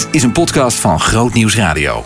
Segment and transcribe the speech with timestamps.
[0.00, 2.04] Dit is een podcast van Groot Nieuws Radio.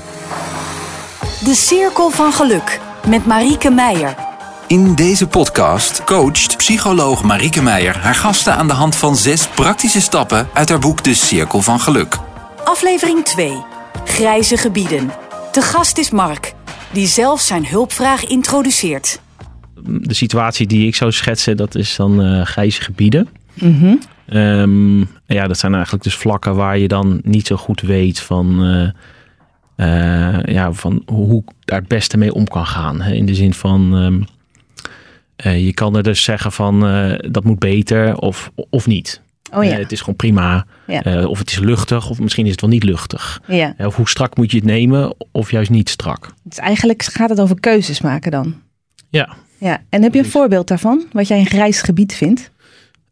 [1.45, 4.15] De Cirkel van Geluk met Marieke Meijer.
[4.67, 10.01] In deze podcast coacht psycholoog Marieke Meijer haar gasten aan de hand van zes praktische
[10.01, 12.19] stappen uit haar boek De Cirkel van Geluk.
[12.65, 13.53] Aflevering 2.
[14.05, 15.11] Grijze gebieden.
[15.53, 16.55] De gast is Mark,
[16.93, 19.21] die zelf zijn hulpvraag introduceert.
[19.85, 23.29] de situatie die ik zou schetsen, dat is dan eh grijze gebieden.
[24.27, 25.01] Ehm,
[25.35, 28.65] ja, dat zijn eigenlijk dus vlakken waar je dan niet zo goed weet van,
[29.77, 33.01] eh, eh, ja, van hoe ik daar het beste mee om kan gaan.
[33.01, 33.13] Hè?
[33.13, 34.23] In de zin van, ehm,
[35.37, 36.81] eh, je kan er dus zeggen van
[37.31, 39.23] dat moet beter of, of niet.
[39.53, 39.71] Oh ja.
[39.71, 40.67] Het is gewoon prima.
[40.87, 41.27] Ja.
[41.27, 43.41] Of het is luchtig, of misschien is het wel niet luchtig.
[43.47, 43.75] ja.
[43.79, 46.35] Of hoe strak moet je het nemen, of juist niet strak.
[46.43, 48.55] Dus eigenlijk gaat het over keuzes maken dan.
[49.09, 49.37] Ja.
[49.59, 49.83] Ja.
[49.89, 51.05] En heb je een voorbeeld daarvan?
[51.13, 52.51] Wat jij een grijs gebied vindt?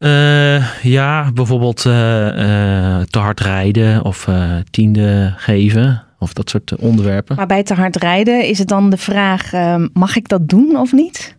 [0.02, 4.28] Eh, ja, bijvoorbeeld eh, eh, te hard rijden of
[4.70, 7.36] tiende geven of dat soort onderwerpen.
[7.36, 10.76] Maar bij te hard rijden is het dan de vraag, ehm, mag ik dat doen
[10.76, 11.36] of niet?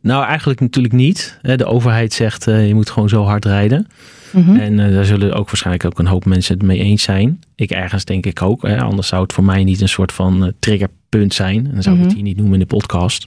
[0.00, 1.38] Nou, eigenlijk natuurlijk niet.
[1.42, 3.86] De overheid zegt je moet gewoon zo hard rijden.
[4.32, 4.56] Mhm.
[4.56, 7.40] En daar zullen ook waarschijnlijk ook een hoop mensen het mee eens zijn.
[7.54, 8.62] Ik ergens denk ik ook.
[8.62, 11.66] Hè, anders zou het voor mij niet een soort van triggerpunt zijn.
[11.66, 12.20] En dan zou ik het Mhm.
[12.20, 13.26] hier niet noemen in de podcast.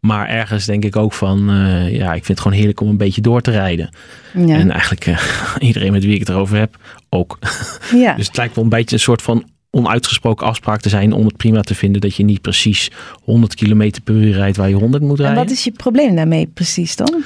[0.00, 2.96] Maar ergens denk ik ook van, eh, ja, ik vind het gewoon heerlijk om een
[2.96, 3.90] beetje door te rijden.
[4.34, 4.56] Ja.
[4.58, 5.18] En eigenlijk eh,
[5.68, 6.76] iedereen met wie ik het erover heb,
[7.08, 7.38] ook.
[7.94, 8.14] ja.
[8.14, 11.36] Dus het lijkt wel een beetje een soort van onuitgesproken afspraak te zijn om het
[11.36, 12.90] prima te vinden dat je niet precies
[13.24, 15.42] 100 km per uur rijdt waar je 100 moet en rijden.
[15.42, 17.22] wat is je probleem daarmee precies dan?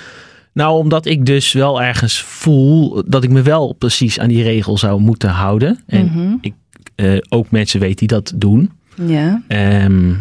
[0.53, 4.79] Nou, omdat ik dus wel ergens voel dat ik me wel precies aan die regel
[4.79, 5.83] zou moeten houden.
[5.87, 6.35] En Mhm.
[6.41, 6.55] ik
[6.95, 8.71] eh, ook mensen weet die dat doen.
[9.07, 9.43] Ja.
[9.49, 10.13] Ehm,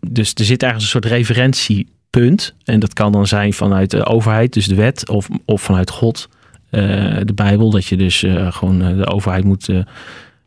[0.00, 2.54] dus er zit ergens een soort referentiepunt.
[2.64, 6.28] En dat kan dan zijn vanuit de overheid, dus de wet, of, of vanuit God,
[6.70, 6.80] eh,
[7.24, 7.70] de Bijbel.
[7.70, 9.68] Dat je dus eh, gewoon eh, de overheid moet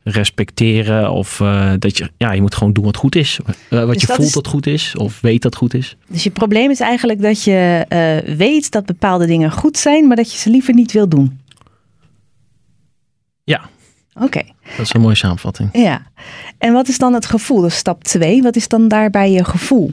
[0.03, 1.11] respecteren.
[1.11, 1.37] Of
[1.79, 3.39] dat je, ja, je moet gewoon doen wat goed is.
[3.69, 5.95] Wat Dus je dat voelt is- dat goed is, of weet dat goed is.
[6.09, 7.85] Dus je probleem is eigenlijk dat je
[8.37, 11.39] weet dat bepaalde dingen goed zijn, maar dat je ze liever niet wil doen.
[13.43, 13.69] Ja.
[14.13, 14.41] Oké,
[14.77, 15.69] Dat is een mooie samenvatting.
[15.73, 16.01] ja.
[16.57, 17.61] En wat is dan het gevoel?
[17.61, 19.91] Dus stap 2, wat is dan daarbij je gevoel?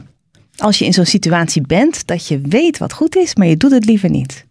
[0.57, 3.71] Als je in zo'n situatie bent dat je weet wat goed is, maar je doet
[3.71, 4.45] het liever niet.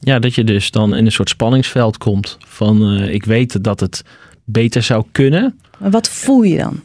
[0.00, 3.80] Ja, dat je dus dan in een soort spanningsveld komt van eh, ik weet dat
[3.80, 4.02] het
[4.44, 5.58] beter zou kunnen.
[5.78, 6.80] Maar wat voel je dan?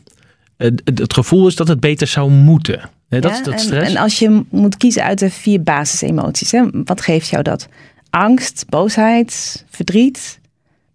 [0.58, 2.90] Het, het, het gevoel is dat het beter zou moeten.
[3.10, 3.90] Dat Ja, is dat en, stress.
[3.94, 7.68] En als je moet kiezen uit de vier basisemoties, hè, wat geeft jou dat?
[8.10, 10.40] Angst, boosheid, verdriet,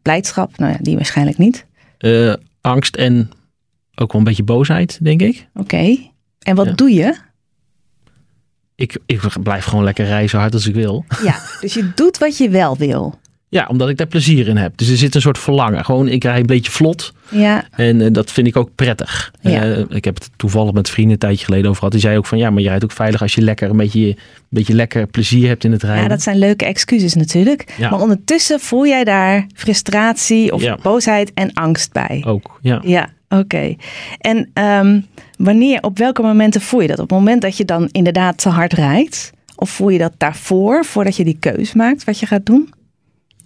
[0.08, 0.56] blijdschap?
[0.58, 1.66] Nou ja, die waarschijnlijk niet.
[1.98, 3.30] Eh, angst en
[3.94, 5.46] ook wel een beetje boosheid, denk ik.
[5.54, 5.96] Oké.
[6.38, 6.72] En wat Ja.
[6.72, 7.16] doe je?
[8.74, 8.98] ik.
[9.06, 11.04] Ik blijf gewoon lekker rijden zo hard als ik wil.
[11.22, 13.18] Ja, dus je doet wat je wel wil.
[13.50, 14.76] Ja, omdat ik daar plezier in heb.
[14.76, 15.84] Dus er zit een soort verlangen.
[15.84, 17.12] Gewoon, ik rij een beetje vlot.
[17.28, 19.32] Ja, En eh, dat vind ik ook prettig.
[19.40, 19.62] Ja.
[19.62, 21.92] Eh, ik heb het toevallig met vrienden een tijdje geleden over gehad.
[21.92, 24.06] Die zei ook van ja, maar je rijdt ook veilig als je lekker een beetje,
[24.06, 24.16] een
[24.48, 26.02] beetje lekker plezier hebt in het rijden.
[26.02, 27.74] ja, dat zijn leuke excuses natuurlijk.
[27.78, 27.90] Ja.
[27.90, 30.78] Maar ondertussen voel jij daar frustratie of Ja.
[30.82, 32.24] boosheid en angst bij.
[32.26, 32.80] Ook, ja.
[32.84, 33.74] Ja, oké.
[34.18, 35.00] En ehm,
[35.36, 36.98] wanneer, op welke momenten voel je dat?
[36.98, 39.30] Op het moment dat je dan inderdaad te hard rijdt?
[39.56, 42.68] Of voel je dat daarvoor, voordat je die keus maakt wat je gaat doen?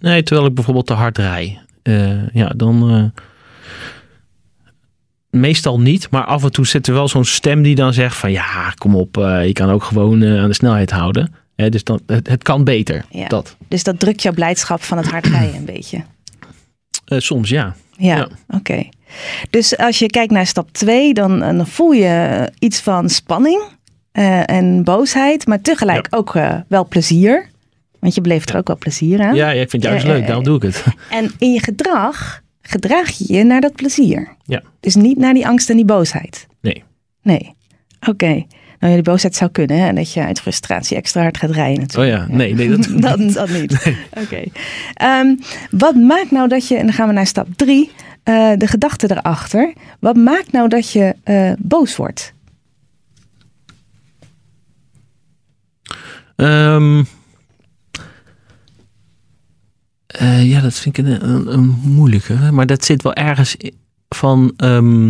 [0.03, 1.59] Nee, terwijl ik bijvoorbeeld te hard rij.
[1.83, 2.89] Eh, ja, dan.
[2.89, 3.21] eh,
[5.29, 8.31] meestal niet, maar af en toe zit er wel zo'n stem die dan zegt: van
[8.31, 11.33] ja, kom op, eh, je kan ook gewoon aan de snelheid houden.
[11.55, 13.05] Hè, dus dan, het, het kan beter.
[13.09, 13.27] Ja.
[13.27, 13.55] Dat.
[13.67, 16.03] Dus dat drukt jouw blijdschap van het hard rijden een beetje.
[17.05, 17.75] Soms ja.
[17.97, 18.27] Ja, Ja.
[18.47, 18.83] oké.
[19.49, 23.61] Dus als je kijkt naar stap 2, dan, dan voel je iets van spanning
[24.45, 26.33] en boosheid, maar tegelijk ook
[26.67, 27.49] wel plezier.
[28.03, 29.35] Want je beleeft er ook wel plezier aan.
[29.35, 30.83] Ja, ja, ik vind het juist ja, leuk, daarom doe ik het.
[31.09, 34.35] En in je gedrag gedraag je je naar dat plezier.
[34.45, 34.61] Ja.
[34.79, 36.47] Dus niet naar die angst en die boosheid.
[36.61, 36.83] Nee.
[37.21, 37.55] Nee.
[38.07, 38.25] Oké.
[38.25, 38.45] Nou
[38.79, 39.93] ja, die boosheid zou kunnen, hè?
[39.93, 42.17] Dat je uit frustratie extra hard gaat rijden Oh natuurlijk.
[42.17, 42.87] ja, nee, nee, dat,
[43.17, 43.95] dat, dat niet.
[44.23, 44.43] Oké.
[44.93, 45.35] Ehm,
[45.71, 47.91] wat maakt nou dat je, en dan gaan we naar stap drie,
[48.23, 49.73] eh, de gedachte erachter.
[49.99, 52.33] Wat maakt nou dat je eh, boos wordt?
[56.35, 57.03] Ehm,
[60.13, 62.33] eh, ja, dat vind ik een, moeilijke.
[62.51, 63.57] Maar dat zit wel ergens
[64.09, 64.53] van.
[64.57, 65.07] ehm,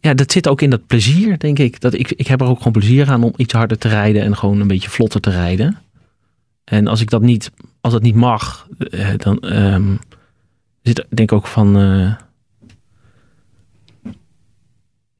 [0.00, 1.80] ja, dat zit ook in dat plezier, denk ik.
[1.80, 2.12] Dat ik.
[2.12, 4.66] Ik heb er ook gewoon plezier aan om iets harder te rijden en gewoon een
[4.66, 5.78] beetje vlotter te rijden.
[6.64, 7.50] En als ik dat niet,
[7.80, 9.96] als dat niet mag, eh, dan ehm,
[10.82, 11.76] zit denk ik ook van.
[11.76, 12.26] eh,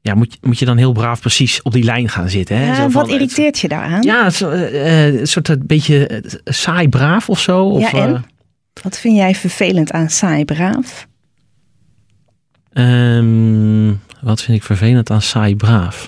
[0.01, 2.57] ja, moet, je- moet je dan heel braaf precies op die lijn gaan zitten.
[2.57, 2.65] Hè?
[2.65, 4.01] Ja, Zo wat van, irriteert je daaraan?
[4.01, 7.63] Ja, eh, eh, een soort een beetje eh, saai braaf of zo.
[7.65, 8.13] Of, Ja, en?
[8.15, 8.21] eh,
[8.83, 11.07] Wat vind jij vervelend aan saai braaf?
[12.73, 16.07] Ehm, wat vind ik vervelend aan saai braaf?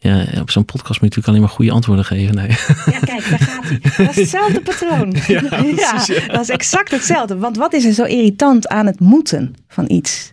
[0.00, 2.34] Ja, op zo'n podcast moet je natuurlijk alleen maar goede antwoorden geven.
[2.34, 2.48] Nee.
[2.48, 3.80] Ja, kijk, daar gaat hij.
[3.96, 5.14] Dat is hetzelfde patroon.
[5.26, 6.26] Ja, precies, ja.
[6.32, 7.36] dat is exact hetzelfde.
[7.38, 10.32] Want wat is er zo irritant aan het moeten van iets?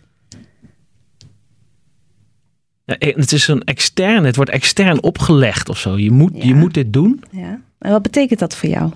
[2.86, 5.98] Ja, eh, het is een extern, het wordt extern opgelegd of zo.
[5.98, 6.44] Je moet, Ja.
[6.44, 7.22] je moet dit doen.
[7.30, 7.60] Ja.
[7.78, 8.92] En wat betekent dat voor jou?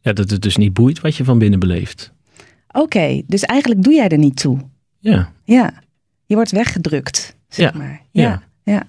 [0.00, 2.12] Ja, dat het dus niet boeit wat je van binnen beleeft.
[2.72, 4.58] Oké, dus eigenlijk doe jij er niet toe.
[4.98, 5.72] Ja, Ja,
[6.26, 8.00] je wordt weggedrukt, zeg Ja, maar.
[8.10, 8.42] ja.
[8.64, 8.82] Ja,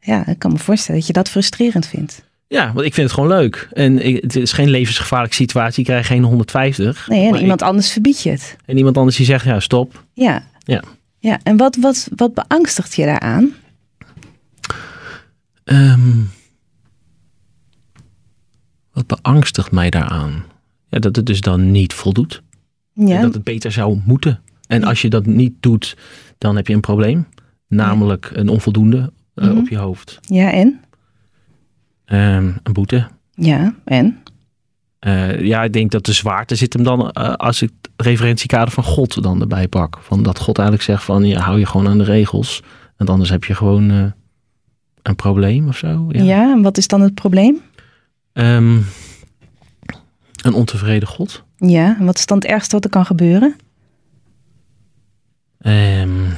[0.00, 0.26] ja.
[0.26, 2.28] Ik kan me voorstellen dat je dat frustrerend vindt.
[2.48, 3.68] ja want ik vind het gewoon leuk.
[3.72, 5.78] En ik- het is geen levensgevaarlijke situatie.
[5.80, 7.08] Ik krijg geen 150.
[7.08, 8.56] Nee, en iemand anders verbiedt je het.
[8.66, 10.04] en iemand anders die zegt, ja, stop.
[10.14, 10.42] Ja.
[10.64, 10.82] Ja.
[11.20, 13.52] Ja, en wat, wat, wat beangstigt je daaraan?
[15.64, 16.18] Ehm,
[18.92, 20.44] wat beangstigt mij daaraan?
[20.88, 22.42] Ja, dat het dus dan niet voldoet.
[22.92, 24.40] Ja, En dat het beter zou moeten.
[24.66, 25.96] En als je dat niet doet,
[26.38, 27.26] dan heb je een probleem.
[27.68, 29.56] Namelijk een onvoldoende eh, Mhm.
[29.58, 30.18] op je hoofd.
[30.22, 30.80] ja en?
[32.04, 33.08] Ehm, een boete.
[33.34, 34.18] Ja, en?
[35.00, 38.72] Eh, ja, ik denk dat de zwaarte zit hem dan eh, als ik het referentiekader
[38.72, 39.98] van God dan erbij pak.
[40.00, 42.62] Van dat God eigenlijk zegt van, ja, hou je gewoon aan de regels.
[42.96, 44.04] En anders heb je gewoon eh,
[45.02, 46.06] een probleem of zo.
[46.08, 46.52] Ja.
[46.52, 47.60] en wat is dan het probleem?
[48.32, 48.78] Ehm,
[50.42, 51.44] een ontevreden God.
[51.56, 53.56] Ja, en wat is dan het ergste wat er kan gebeuren?
[55.58, 56.30] Ehm,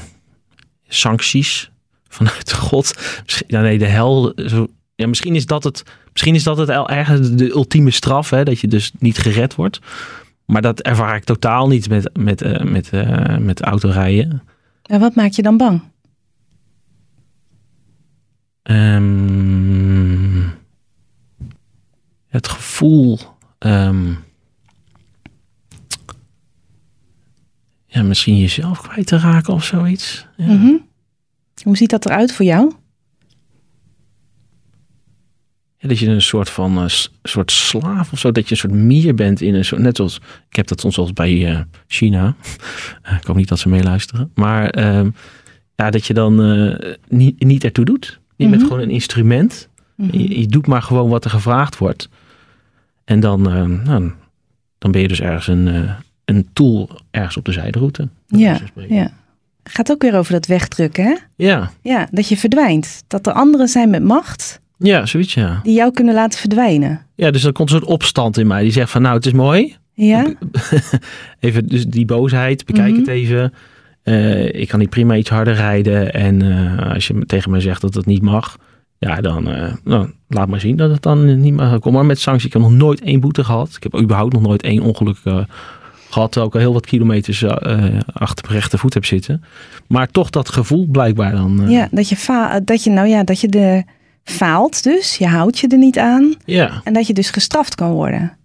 [0.89, 1.71] sancties
[2.09, 2.97] vanuit God.
[3.25, 4.33] Misschien, ja, nee, de hel.
[4.37, 4.67] Zo,
[5.03, 5.83] ja, misschien is dat het.
[6.13, 9.81] Misschien is dat het ergens de ultieme straf, hè, dat je dus niet gered wordt.
[10.45, 14.43] Maar dat ervaar ik totaal niet met, met, eh, met, eh, met autorijden.
[14.83, 15.83] En wat maakt je dan bang?
[18.63, 20.41] Ehm,
[22.29, 23.19] het gevoel.
[23.59, 24.13] ehm,
[27.87, 30.27] ja, misschien jezelf kwijt te raken of zoiets.
[30.37, 30.47] Ja.
[30.47, 30.77] Mhm.
[31.63, 32.73] Hoe ziet dat eruit voor jou?
[35.83, 38.73] Ja, dat je een soort van s- soort slaaf of zo, dat je een soort
[38.73, 40.17] mier bent in een soort, net zoals,
[40.49, 42.35] ik heb dat soms eens bij eh, China.
[43.03, 44.31] Eh, ik hoop niet dat ze meeluisteren.
[44.35, 45.11] Maar ehm,
[45.77, 46.35] ja, dat je dan
[47.09, 48.21] niet, niet ertoe doet.
[48.37, 48.71] Je bent Mhm.
[48.71, 49.69] gewoon een instrument.
[49.97, 50.19] Mhm.
[50.19, 52.09] Je, je doet maar gewoon wat er gevraagd wordt.
[53.05, 54.13] En dan, eh, nou,
[54.79, 55.89] dan ben je dus ergens een,
[56.25, 58.09] een tool ergens op de zijderoute.
[58.27, 58.95] Ja, spreken.
[58.97, 59.11] ja.
[59.65, 61.15] Gaat ook weer over dat wegdrukken, hè?
[61.37, 63.03] ja, Ja, dat je verdwijnt.
[63.07, 65.61] Dat er anderen zijn met macht ja, zoiets ja.
[65.63, 67.07] die jou kunnen laten verdwijnen.
[67.15, 69.33] Ja, dus er komt een soort opstand in mij die zegt van nou, het is
[69.33, 69.77] mooi.
[69.95, 70.27] Ja?
[71.41, 72.99] even dus die boosheid, bekijk Mhm.
[72.99, 73.53] het even.
[74.03, 76.13] Eh, ik kan niet prima iets harder rijden.
[76.13, 78.57] En eh, als je tegen mij zegt dat het niet mag,
[78.99, 81.79] ja, dan eh, nou, laat maar zien dat het dan niet mag.
[81.79, 82.47] Kom maar met sanctie.
[82.47, 83.73] Ik heb nog nooit één boete gehad.
[83.77, 85.39] Ik heb überhaupt nog nooit één ongeluk eh,
[86.11, 86.33] gehad.
[86.33, 89.45] Terwijl ik al heel wat kilometers achter mijn rechte voet heb zitten.
[89.87, 91.65] Maar toch dat gevoel blijkbaar dan.
[91.69, 93.85] ja, dat je, dat je, nou ja, dat je de
[94.25, 95.17] faalt dus.
[95.17, 96.35] Je houdt je er niet aan.
[96.45, 96.81] ja.
[96.85, 98.37] En dat je dus gestraft kan worden.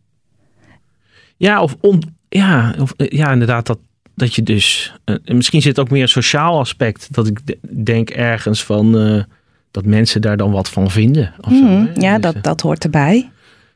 [1.38, 3.80] Ja, of, on, ja, of eh, ja, inderdaad, dat,
[4.16, 4.94] dat je dus.
[5.04, 7.08] eh, en misschien zit ook meer een sociaal aspect.
[7.14, 8.98] Dat ik de- denk ergens van.
[9.00, 9.24] eh,
[9.72, 11.34] dat mensen daar dan wat van vinden.
[11.42, 12.02] Of Mhm.
[12.02, 13.30] Ja, Dus, dat, dat hoort erbij.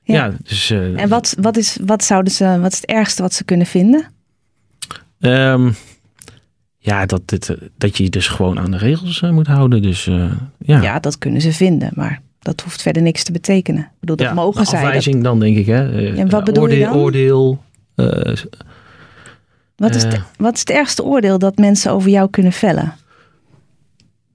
[0.03, 0.15] ja.
[0.15, 0.33] ja.
[0.43, 0.69] dus.
[0.71, 4.07] En wat, wat, is, wat, zouden ze, wat is het ergste wat ze kunnen vinden?
[5.19, 5.71] ehm,
[6.83, 9.81] ja, dat, dit, eh, dat je je dus gewoon aan de regels eh, moet houden.
[9.81, 10.81] Dus eh, ja.
[10.81, 10.99] Ja.
[10.99, 13.81] dat kunnen ze vinden, maar dat hoeft verder niks te betekenen.
[13.81, 14.73] Ik bedoel, dat Ja, mogen zij.
[14.79, 15.65] Dat- Afwijzing dan, denk ik.
[15.65, 16.13] Hè.
[16.15, 17.59] En wat bedoel je oordeel,
[17.95, 18.05] dan?
[18.05, 18.45] Oordeel.
[19.75, 22.93] wat, is het, wat is het ergste oordeel dat mensen over jou kunnen vellen?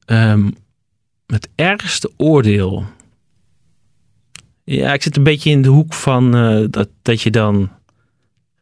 [0.04, 0.50] Ehm,
[1.26, 2.84] het ergste oordeel.
[4.64, 6.30] Ja, ik zit een beetje in de hoek van
[6.70, 7.70] dat, dat je dan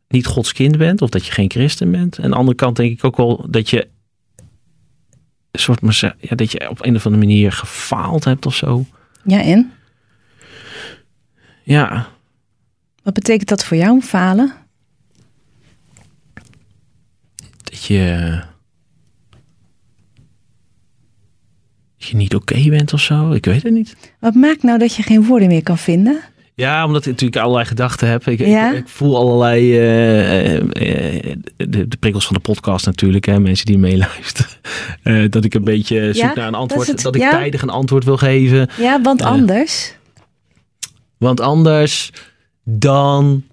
[0.08, 2.18] niet Gods kind bent of dat je geen christen bent.
[2.18, 3.88] En aan de andere kant denk ik ook wel dat je
[5.50, 8.84] een soort ja, dat je op een of andere manier gefaald hebt of zo.
[9.24, 9.72] Ja, en?
[11.62, 12.08] Ja,
[13.02, 14.52] Wat betekent dat voor jou, falen?
[17.62, 18.40] dat je,
[21.98, 23.32] dat je niet oké bent of zo.
[23.32, 23.96] Ik weet het niet.
[24.20, 26.20] Wat maakt nou dat je geen woorden meer kan vinden?
[26.56, 28.26] Ja, omdat ik natuurlijk allerlei gedachten heb.
[28.26, 28.70] Ik, Ja?
[28.70, 33.24] ik, ik voel allerlei eh, eh, eh, de, de prikkels van de podcast natuurlijk.
[33.24, 34.50] Hè, mensen die meeluisteren.
[35.30, 36.86] Dat ik een beetje zoek Ja, naar een antwoord.
[36.86, 37.30] Dat, het, ik ja.
[37.30, 38.68] tijdig een antwoord wil geven.
[38.78, 39.94] Ja, want anders.
[41.16, 42.10] Want anders
[42.64, 43.44] dan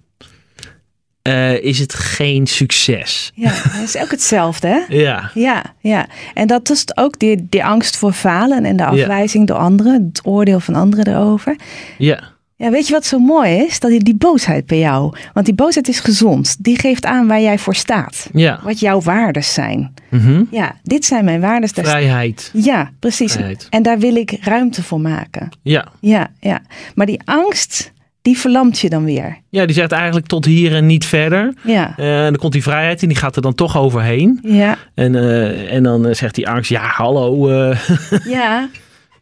[1.60, 3.32] is het geen succes.
[3.34, 4.80] Ja, dat is ook hetzelfde, hè?
[5.02, 6.06] Ja, Ja, ja.
[6.34, 10.20] En dat is ook die, die angst voor falen en de afwijzing door anderen, het
[10.26, 11.56] oordeel van anderen erover.
[11.98, 12.31] ja.
[12.62, 13.80] Ja, weet je wat zo mooi is?
[13.80, 15.16] Dat die, die boosheid bij jou.
[15.32, 16.56] Want die boosheid is gezond.
[16.64, 18.28] Die geeft aan waar jij voor staat.
[18.32, 18.60] Ja.
[18.62, 19.94] Wat jouw waardes zijn.
[20.08, 20.42] Mhm.
[20.50, 21.70] Ja, dit zijn mijn waardes.
[21.72, 22.50] Vrijheid.
[22.52, 23.32] Ja, precies.
[23.32, 23.66] Vrijheid.
[23.70, 25.48] En daar wil ik ruimte voor maken.
[25.62, 25.86] Ja.
[26.00, 26.60] Ja, ja.
[26.94, 27.92] Maar die angst,
[28.22, 29.38] die verlamt je dan weer.
[29.48, 31.54] ja, die zegt eigenlijk tot hier en niet verder.
[31.64, 34.38] Ja, Eh, en dan komt die vrijheid en die gaat er dan toch overheen.
[34.42, 37.78] ja, En, eh, en dan eh, zegt die angst, ja hallo, eh,
[38.38, 38.68] ja.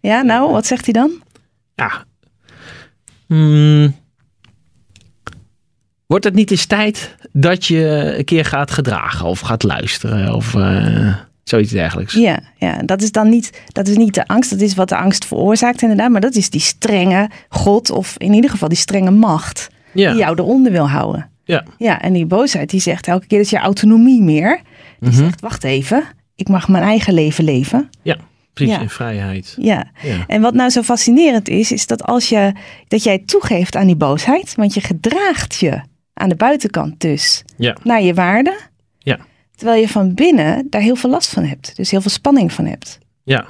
[0.00, 1.11] Ja, nou, wat zegt hij dan?
[1.75, 2.09] ja.
[3.31, 3.95] Hmm.
[6.07, 10.55] Wordt het niet eens tijd dat je een keer gaat gedragen of gaat luisteren of
[10.55, 12.15] eh, zoiets dergelijks?
[12.15, 14.51] Ja, ja, dat is dan niet, dat is niet de angst.
[14.51, 16.11] Dat is wat de angst veroorzaakt inderdaad.
[16.11, 19.69] Maar dat is die strenge God of in ieder geval die strenge macht.
[19.93, 20.11] Ja.
[20.11, 21.31] Die jou eronder wil houden.
[21.45, 21.65] Ja.
[21.79, 24.61] Ja, en die boosheid die zegt elke keer dat je autonomie meer.
[25.01, 25.19] Die Mhm.
[25.19, 26.03] zegt, wacht even,
[26.35, 27.89] ik mag mijn eigen leven leven.
[28.03, 28.17] Ja,
[28.52, 28.80] precies, Ja.
[28.80, 29.54] in vrijheid.
[29.59, 29.90] Ja.
[30.02, 30.25] Ja.
[30.26, 32.52] En wat nou zo fascinerend is, is dat als je
[32.88, 35.80] dat jij toegeeft aan die boosheid, want je gedraagt je
[36.14, 37.76] aan de buitenkant dus Ja.
[37.83, 38.59] naar je waarde,
[38.99, 39.19] Ja.
[39.57, 42.64] terwijl je van binnen daar heel veel last van hebt, dus heel veel spanning van
[42.66, 42.99] hebt.
[43.25, 43.47] Ja.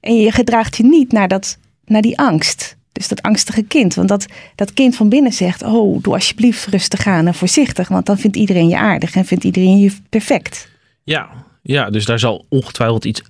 [0.00, 2.76] En je gedraagt je niet naar, dat, naar die angst.
[2.92, 3.94] Dus dat angstige kind.
[3.94, 7.88] Want dat, dat kind van binnen zegt: Oh, doe alsjeblieft rustig aan en voorzichtig.
[7.88, 10.68] Want dan vindt iedereen je aardig en vindt iedereen je perfect.
[11.04, 11.28] Ja,
[11.62, 13.22] ja, dus daar zal ongetwijfeld iets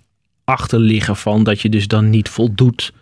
[0.48, 2.92] achter liggen van dat je dus dan niet voldoet.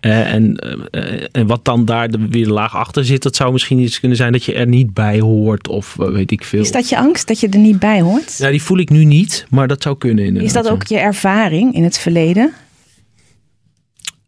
[0.00, 3.52] Eh, en, eh, eh, en wat dan daar de, weer laag achter zit, dat zou
[3.52, 6.60] misschien iets kunnen zijn dat je er niet bij hoort of weet ik veel.
[6.60, 8.38] Is dat je angst dat je er niet bij hoort?
[8.38, 10.56] Ja, die voel ik nu niet, maar dat zou kunnen inderdaad.
[10.56, 12.52] Is dat ook je ervaring in het verleden?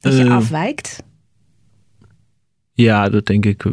[0.00, 1.02] Dat je afwijkt?
[2.72, 3.64] Ja, dat denk ik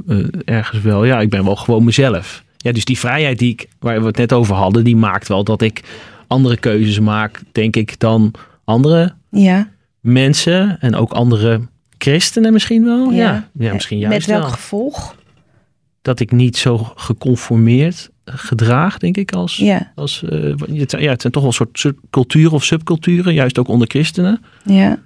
[0.45, 1.05] ergens wel.
[1.05, 2.43] Ja, ik ben wel gewoon mezelf.
[2.57, 5.43] Ja, dus die vrijheid die ik, waar we het net over hadden, die maakt wel
[5.43, 5.83] dat ik
[6.27, 8.33] andere keuzes maak, denk ik, dan
[8.65, 9.69] andere Ja.
[9.99, 11.61] mensen en ook andere
[11.97, 13.11] christenen misschien wel.
[13.11, 14.51] Ja, ja, misschien juist Met welk wel.
[14.51, 15.15] gevolg?
[16.01, 19.57] Dat ik niet zo geconformeerd gedraag, denk ik, als...
[19.57, 19.91] Ja.
[19.95, 20.23] als
[20.71, 23.87] het, zijn- ja, het zijn toch wel een soort culturen of subculturen, juist ook onder
[23.87, 24.41] christenen.
[24.65, 24.99] Ja.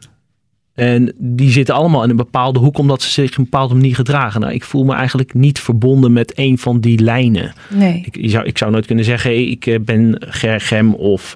[0.73, 3.95] En die zitten allemaal in een bepaalde hoek omdat ze zich op een bepaalde manier
[3.95, 4.41] gedragen.
[4.41, 7.53] Nou, ik voel me eigenlijk niet verbonden met een van die lijnen.
[7.69, 8.07] Nee.
[8.11, 11.35] Ik, zou, ik zou nooit kunnen zeggen, hey, ik eh, ben Gergem of,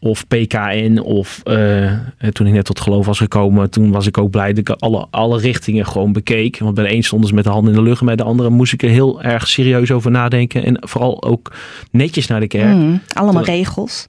[0.00, 0.98] of PKN.
[0.98, 1.92] Of eh,
[2.32, 5.06] toen ik net tot geloof was gekomen, toen was ik ook blij dat ik alle,
[5.10, 6.58] alle richtingen gewoon bekeek.
[6.58, 8.22] Want bij de een stonden ze met de handen in de lucht en bij de
[8.22, 10.64] andere moest ik er heel erg serieus over nadenken.
[10.64, 11.52] En vooral ook
[11.90, 12.74] netjes naar de kerk.
[12.76, 14.08] Mm, allemaal regels.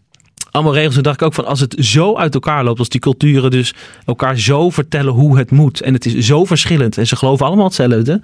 [0.51, 0.95] allemaal regels.
[0.97, 3.73] En dacht ik ook van als het zo uit elkaar loopt, als die culturen dus
[4.05, 5.81] elkaar zo vertellen hoe het moet.
[5.81, 8.21] En het is zo verschillend en ze geloven allemaal hetzelfde.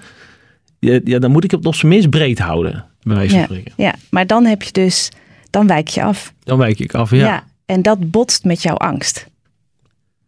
[0.79, 3.45] Ja, ja, dan moet ik het op zijn minst breed houden, bij wijze van Ja.
[3.45, 3.73] spreken.
[3.77, 5.09] ja, maar dan heb je dus,
[5.49, 6.33] dan wijk je af.
[6.43, 7.17] Dan wijk ik af, ja.
[7.17, 7.43] Ja.
[7.73, 7.75] Ja.
[7.75, 9.31] En dat botst met jouw angst.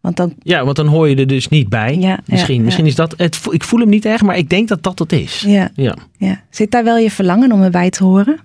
[0.02, 1.98] Want dan, want dan hoor je er dus niet bij.
[1.98, 2.66] Ja, misschien ja, ja.
[2.66, 5.12] misschien is dat, het, ik voel hem niet echt, maar ik denk dat dat het
[5.12, 5.44] is.
[5.48, 6.42] ja, Ja, ja.
[6.50, 8.40] Zit daar wel je verlangen om erbij te horen?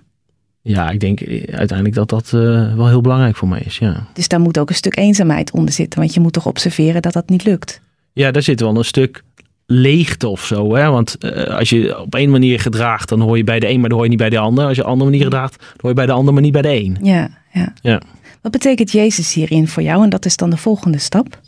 [0.61, 4.07] ja ik denk eh, uiteindelijk dat dat eh, wel heel belangrijk voor mij is, ja.
[4.13, 5.99] Dus daar moet ook een stuk eenzaamheid onder zitten.
[5.99, 7.81] Want je moet toch observeren dat dat niet lukt.
[8.13, 9.23] Ja, daar zit wel een stuk
[9.65, 10.75] leegte of zo.
[10.75, 10.89] Hè?
[10.89, 13.89] Want eh, als je op één manier gedraagt, dan hoor je bij de een, maar
[13.89, 14.65] dan hoor je niet bij de ander.
[14.65, 16.51] Als je op een andere manier gedraagt, dan hoor je bij de ander, maar niet
[16.51, 16.97] bij de een.
[17.01, 17.73] Ja, ja.
[17.81, 18.01] Ja.
[18.41, 20.03] Wat betekent Jezus hierin voor jou?
[20.03, 21.39] En dat is dan de volgende stap.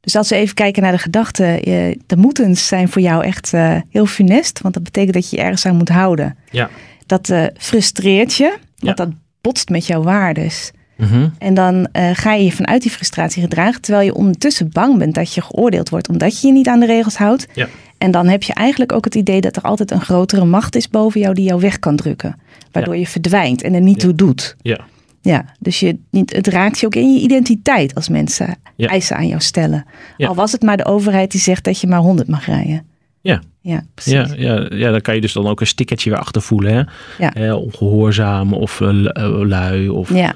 [0.00, 1.62] Dus als we even kijken naar de gedachten.
[1.62, 4.60] eh, De moetens zijn voor jou echt eh, heel funest.
[4.60, 6.36] Want dat betekent dat je je ergens aan moet houden.
[6.50, 6.70] Ja.
[7.06, 8.48] Dat eh, frustreert je.
[8.78, 9.04] Want Ja.
[9.04, 10.70] dat botst met jouw waardes.
[10.96, 11.28] Mhm.
[11.38, 13.80] En dan ga je je vanuit die frustratie gedragen.
[13.80, 16.08] Terwijl je ondertussen bang bent dat je geoordeeld wordt.
[16.08, 17.46] Omdat je je niet aan de regels houdt.
[17.54, 17.68] Ja.
[17.98, 20.88] En dan heb je eigenlijk ook het idee dat er altijd een grotere macht is
[20.88, 21.34] boven jou.
[21.34, 22.36] Die jou weg kan drukken.
[22.72, 24.56] Waardoor je verdwijnt en er niet toe doet.
[24.62, 24.78] Ja.
[25.26, 28.88] Ja, dus je, het raakt je ook in je identiteit als mensen Ja.
[28.88, 29.84] eisen aan jou stellen.
[30.16, 30.28] Ja.
[30.28, 32.86] Al was het maar de overheid die zegt dat je maar 100 mag rijden.
[33.20, 33.42] Ja.
[33.60, 34.12] Ja, precies.
[34.12, 36.74] Ja, ja, ja, dan kan je dus dan ook een stickertje weer achter voelen.
[36.74, 36.82] Hè?
[37.24, 37.34] Ja.
[37.34, 40.34] Eh, ongehoorzaam of eh, eh, lui of Ja,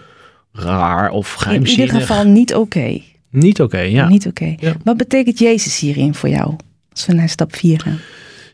[0.52, 1.87] raar of in geheimzinnig.
[1.87, 3.00] ieder geval niet oké.
[3.30, 4.09] Niet oké, ja.
[4.09, 4.54] Niet oké.
[4.59, 4.73] Ja.
[4.85, 6.54] Wat betekent Jezus hierin voor jou?
[6.92, 7.99] Als we naar stap 4 gaan.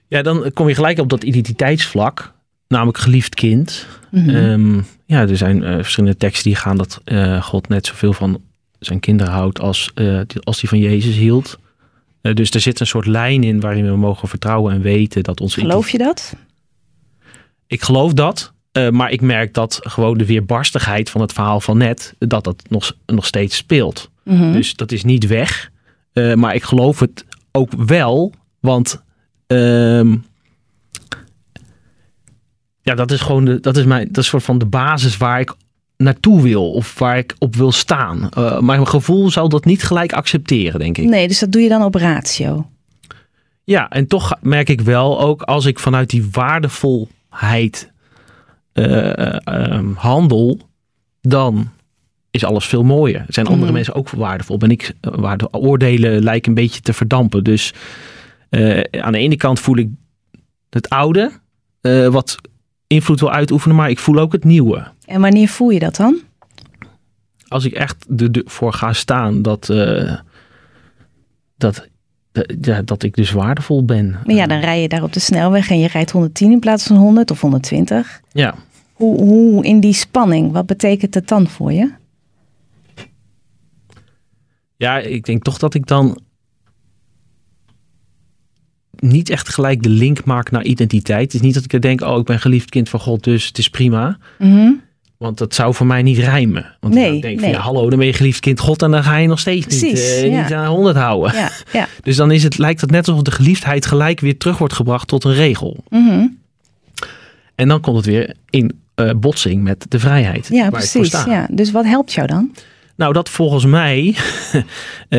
[0.08, 2.34] Ja, dan kom je gelijk op dat identiteitsvlak.
[2.68, 3.86] Namelijk geliefd kind.
[4.10, 4.28] Mhm.
[4.30, 4.74] Ehm,
[5.06, 8.40] ja, er zijn eh, verschillende teksten die gaan dat eh, God net zoveel van
[8.78, 11.58] zijn kinderen houdt als, eh, die- als die van Jezus hield.
[12.34, 15.60] Dus er zit een soort lijn in waarin we mogen vertrouwen en weten dat onze
[15.60, 16.36] Geloof je dat?
[17.66, 18.52] Ik geloof dat.
[18.90, 22.92] maar ik merk dat gewoon de weerbarstigheid van het verhaal van net, dat dat nog,
[23.06, 24.10] nog steeds speelt.
[24.24, 24.52] Mhm.
[24.52, 25.70] Dus dat is niet weg.
[26.34, 28.32] Maar ik geloof het ook wel.
[28.60, 29.02] Want
[29.46, 30.16] ehm,
[32.86, 35.40] ja, dat is gewoon de, dat is mijn, dat is soort van de basis waar
[35.40, 35.54] ik
[35.96, 36.72] naartoe wil.
[36.72, 38.28] Of waar ik op wil staan.
[38.30, 41.08] Eh, maar mijn gevoel zou dat niet gelijk accepteren, denk ik.
[41.08, 42.66] Nee, dus dat doe je dan op ratio.
[43.64, 47.92] Ja, en toch merk ik wel ook als ik vanuit die waardevolheid
[48.72, 50.60] eh, eh, ehm, handel,
[51.20, 51.70] dan
[52.30, 53.24] is alles veel mooier.
[53.28, 53.74] Zijn andere Mhm.
[53.74, 54.58] mensen ook waardevol?
[54.58, 57.44] Ben ik eh, waar de oordelen lijken een beetje te verdampen.
[57.44, 57.72] Dus
[58.90, 59.88] aan de ene kant voel ik
[60.70, 61.30] het oude,
[62.10, 62.36] wat
[62.86, 64.86] invloed wil uitoefenen, maar ik voel ook het nieuwe.
[65.04, 66.20] En wanneer voel je dat dan?
[67.48, 70.18] Als ik echt ervoor ga staan dat, eh,
[71.56, 71.88] dat,
[72.60, 74.10] ja, dat ik dus waardevol ben.
[74.24, 76.86] Maar ja, dan rij je daar op de snelweg en je rijdt 110 in plaats
[76.86, 78.20] van 100 of 120.
[78.32, 78.54] Ja.
[78.92, 81.92] Hoe, hoe in die spanning, wat betekent het dan voor je?
[84.76, 86.20] Ja, ik denk toch dat ik dan
[89.08, 91.22] niet echt gelijk de link maak naar identiteit.
[91.22, 93.46] Het is niet dat ik er denk, oh, ik ben geliefd kind van God, dus
[93.46, 94.18] het is prima.
[94.38, 94.70] Mhm.
[95.16, 96.76] Want dat zou voor mij niet rijmen.
[96.80, 97.44] Want Nee, ik denk nee.
[97.44, 99.82] van, ja, hallo, dan ben je geliefd kind God en dan ga je nog steeds
[99.82, 100.42] niet, eh, ja.
[100.42, 101.34] niet aan 100 houden.
[101.34, 101.88] Ja, ja.
[102.02, 105.08] Dus dan is het, lijkt het net alsof de geliefdheid gelijk weer terug wordt gebracht
[105.08, 105.84] tot een regel.
[105.88, 106.26] Mhm.
[107.54, 110.48] En dan komt het weer in eh, botsing met de vrijheid.
[110.50, 111.24] ja precies.
[111.24, 111.46] Ja.
[111.50, 112.52] Dus wat helpt jou dan?
[112.96, 114.06] Nou, dat volgens mij
[115.08, 115.18] eh,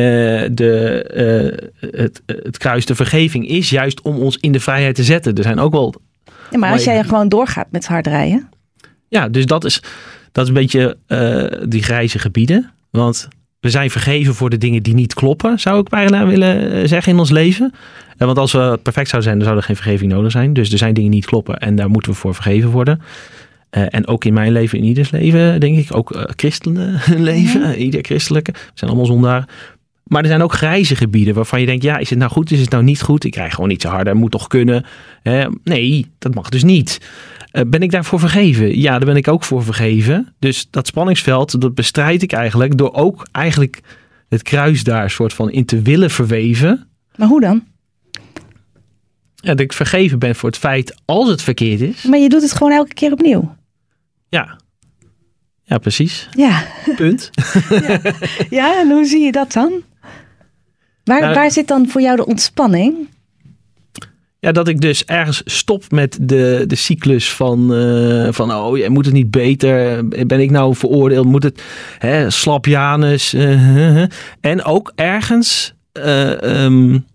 [0.52, 5.04] de, eh, het, het kruis de vergeving is juist om ons in de vrijheid te
[5.04, 5.34] zetten.
[5.34, 5.94] Er zijn ook wel,
[6.50, 8.48] Ja, maar als jij gewoon doorgaat met hard rijden.
[9.08, 9.82] ja, dus dat is,
[10.32, 12.72] dat is een beetje eh, die grijze gebieden.
[12.90, 13.28] Want
[13.60, 17.18] we zijn vergeven voor de dingen die niet kloppen, zou ik bijna willen zeggen in
[17.18, 17.72] ons leven.
[18.16, 20.52] Want als we perfect zouden zijn, dan zou er geen vergeving nodig zijn.
[20.52, 23.00] Dus er zijn dingen die niet kloppen en daar moeten we voor vergeven worden.
[23.70, 25.96] Eh, en ook in mijn leven, in ieders leven, denk ik.
[25.96, 27.72] Ook uh, christenen leven, Mhm.
[27.78, 28.52] ieder christelijke.
[28.52, 29.48] We zijn allemaal zondaar.
[30.04, 32.60] Maar er zijn ook grijze gebieden waarvan je denkt, ja, is het nou goed, is
[32.60, 33.24] het nou niet goed?
[33.24, 34.84] Ik krijg gewoon niet zo harder, moet toch kunnen?
[35.64, 37.00] Nee, dat mag dus niet.
[37.52, 38.78] Uh, ben ik daarvoor vergeven?
[38.80, 40.34] Ja, daar ben ik ook voor vergeven.
[40.38, 43.80] Dus dat spanningsveld, dat bestrijd ik eigenlijk door ook eigenlijk
[44.28, 46.86] het kruis daar soort van in te willen verweven.
[47.16, 47.64] Maar hoe dan?
[49.34, 52.02] Ja, dat ik vergeven ben voor het feit als het verkeerd is.
[52.02, 53.56] Maar je doet het gewoon elke keer opnieuw.
[54.28, 54.58] Ja.
[55.62, 56.28] Ja, precies.
[56.30, 56.64] Ja.
[56.96, 57.30] Punt.
[57.70, 58.00] ja.
[58.50, 59.82] ja, en hoe zie je dat dan?
[61.04, 63.08] Waar, Nou, waar zit dan voor jou de ontspanning?
[64.40, 68.90] Ja, dat ik dus ergens stop met de, de cyclus van, uh, van, oh, je
[68.90, 70.08] moet het niet beter.
[70.08, 71.26] Ben ik nou veroordeeld?
[71.26, 71.62] Moet het,
[71.98, 73.34] hè, slap Janus.
[73.34, 74.04] Uh,
[74.40, 77.06] en ook ergens uh, um,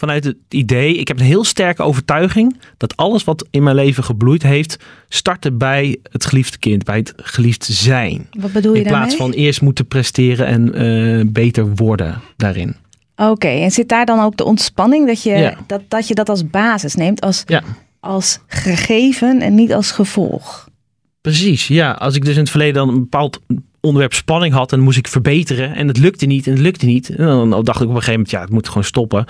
[0.00, 4.04] vanuit het idee, ik heb een heel sterke overtuiging dat alles wat in mijn leven
[4.04, 4.76] gebloeid heeft,
[5.08, 8.28] startte bij het geliefde kind, bij het geliefd zijn.
[8.38, 9.34] Wat bedoel je In plaats daarmee?
[9.34, 12.76] van eerst moeten presteren en uh, beter worden daarin.
[13.16, 15.54] Oké, okay, en zit daar dan ook de ontspanning dat je, Ja.
[15.66, 17.62] dat, dat je dat als basis neemt, als, Ja.
[18.00, 20.68] als gegeven en niet als gevolg?
[21.20, 21.90] Precies, ja.
[21.92, 23.40] Als ik dus in het verleden dan een bepaald
[23.80, 27.08] onderwerp spanning had en moest ik verbeteren en het lukte niet en het lukte niet.
[27.10, 29.24] En dan dacht ik op een gegeven moment, ja, het moet gewoon stoppen.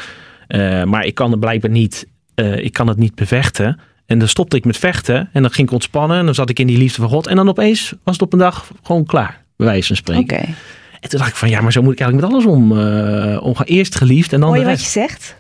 [0.55, 3.81] Uh, maar ik kan het blijkbaar niet, uh, ik kan het niet bevechten.
[4.07, 6.59] En dan stopte ik met vechten en dan ging ik ontspannen en dan zat ik
[6.59, 7.27] in die liefde van God.
[7.27, 10.23] En dan opeens was het op een dag gewoon klaar, bij wijze van spreken.
[10.23, 10.35] Oké.
[10.35, 10.55] Okay.
[11.01, 13.43] En toen dacht ik van, ja, maar zo moet ik eigenlijk met alles om, uh,
[13.43, 13.67] omgaan.
[13.67, 15.37] Eerst geliefd en dan Hoor je wat je zegt?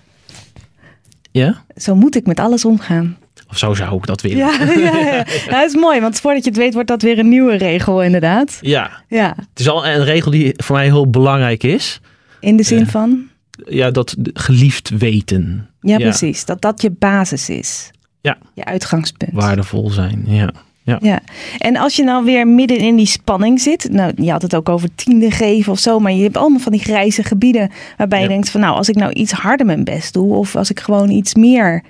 [1.30, 1.64] Ja?
[1.76, 3.18] Zo moet ik met alles omgaan.
[3.50, 4.38] Of zo zou ik dat willen.
[4.38, 5.14] Ja, ja, ja.
[5.14, 8.02] ja, dat is mooi, want voordat je het weet wordt dat weer een nieuwe regel
[8.02, 8.58] inderdaad.
[8.60, 9.02] Ja.
[9.08, 12.00] Ja, Het is al een regel die voor mij heel belangrijk is.
[12.40, 13.28] in de zin van?
[13.68, 15.68] Ja, dat geliefd weten.
[15.80, 16.44] Ja, precies.
[16.44, 17.90] Dat dat je basis is.
[18.20, 18.38] Ja.
[18.54, 19.32] Je uitgangspunt.
[19.32, 20.52] Waardevol zijn, ja.
[20.82, 20.98] Ja.
[21.00, 21.20] Ja,
[21.58, 24.68] en als je nou weer midden in die spanning zit, nou je had het ook
[24.68, 28.28] over tiende geven of zo, maar je hebt allemaal van die grijze gebieden waarbij je
[28.28, 31.10] denkt van nou als ik nou iets harder mijn best doe of als ik gewoon
[31.10, 31.82] iets meer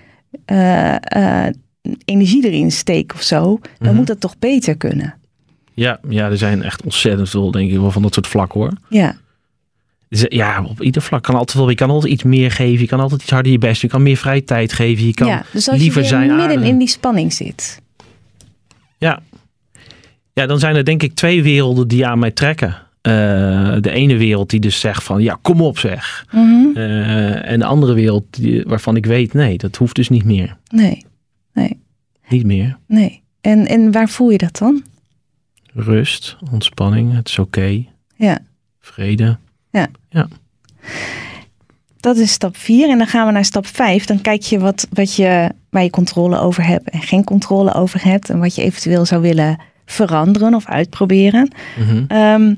[0.45, 0.95] eh,
[1.47, 1.55] eh,
[2.05, 3.95] energie erin steek of zo, dan Mhm.
[3.97, 5.15] moet dat toch beter kunnen.
[5.75, 8.73] Ja, ja, er zijn echt ontzettend veel, denk ik wel, van dat soort vlakken hoor.
[8.89, 9.17] Ja,
[10.11, 11.69] Dus, ja, op ieder vlak kan altijd wel.
[11.69, 12.81] Je kan altijd iets meer geven.
[12.81, 13.83] Je kan altijd iets harder je best.
[13.83, 15.07] Je kan meer vrije tijd geven.
[15.07, 15.45] Je kan ja.
[15.53, 16.37] dus als liever je zijn.
[16.37, 17.81] midden in die spanning zit.
[18.99, 19.23] Ja.
[20.33, 22.77] ja, dan zijn er denk ik twee werelden die aan mij trekken.
[23.01, 23.13] Eh,
[23.81, 26.27] de ene wereld die dus zegt van ja, kom op zeg.
[26.33, 26.77] Mhm.
[26.77, 30.57] Eh, en de andere wereld die, waarvan ik weet, nee, dat hoeft dus niet meer.
[30.69, 31.05] Nee,
[31.53, 31.81] nee,
[32.29, 32.79] Niet meer.
[32.87, 33.23] nee.
[33.41, 34.83] En, en waar voel je dat dan?
[35.75, 37.85] Rust, ontspanning, het is oké.
[38.17, 38.39] Ja.
[38.81, 39.39] Vrede.
[41.97, 42.89] Dat is stap 4.
[42.89, 44.05] En dan gaan we naar stap 5.
[44.05, 48.05] Dan kijk je, wat, wat je waar je controle over hebt en geen controle over
[48.05, 48.31] hebt.
[48.31, 51.51] En wat je eventueel zou willen veranderen of uitproberen.
[51.79, 52.05] Mhm.
[52.09, 52.55] Ehm,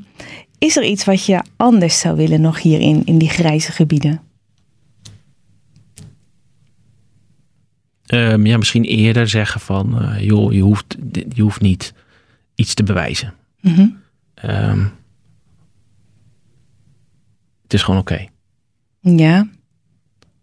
[0.58, 4.20] is er iets wat je anders zou willen nog hierin, in die grijze gebieden?
[8.06, 10.96] Ehm, ja, misschien eerder zeggen van, eh, joh, je hoeft,
[11.28, 11.94] je hoeft niet
[12.54, 13.34] iets te bewijzen.
[14.34, 14.84] Ehm,
[17.72, 18.26] het is gewoon oké.
[19.00, 19.46] Ja,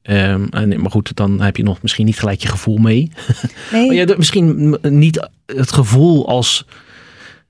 [0.02, 3.12] Ehm, en, maar goed, dan heb je nog misschien niet gelijk je gevoel mee.
[3.72, 3.86] Nee.
[3.86, 6.66] Maar ja, misschien niet het gevoel als...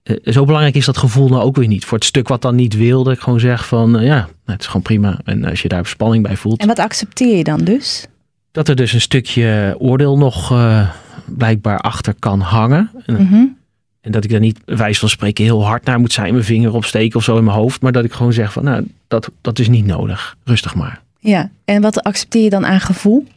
[0.03, 1.85] eh, zo belangrijk is dat gevoel nou ook weer niet.
[1.85, 3.97] Voor het stuk wat dan niet wil, dat ik gewoon zeg van...
[3.97, 5.19] eh, ja, nou, het is gewoon prima.
[5.23, 6.61] En als je daar spanning bij voelt...
[6.61, 8.07] En wat accepteer je dan dus?
[8.51, 10.89] dat er dus een stukje oordeel nog eh,
[11.25, 12.91] blijkbaar achter kan hangen.
[13.05, 13.57] En.
[14.01, 16.73] En dat ik daar niet, wijs van spreken, heel hard naar moet zijn, mijn vinger
[16.73, 17.81] opsteken of zo in mijn hoofd.
[17.81, 20.37] Maar dat ik gewoon zeg van, nou, dat, dat is niet nodig.
[20.43, 21.01] Rustig maar.
[21.19, 23.27] Ja, en wat accepteer je dan aan gevoel?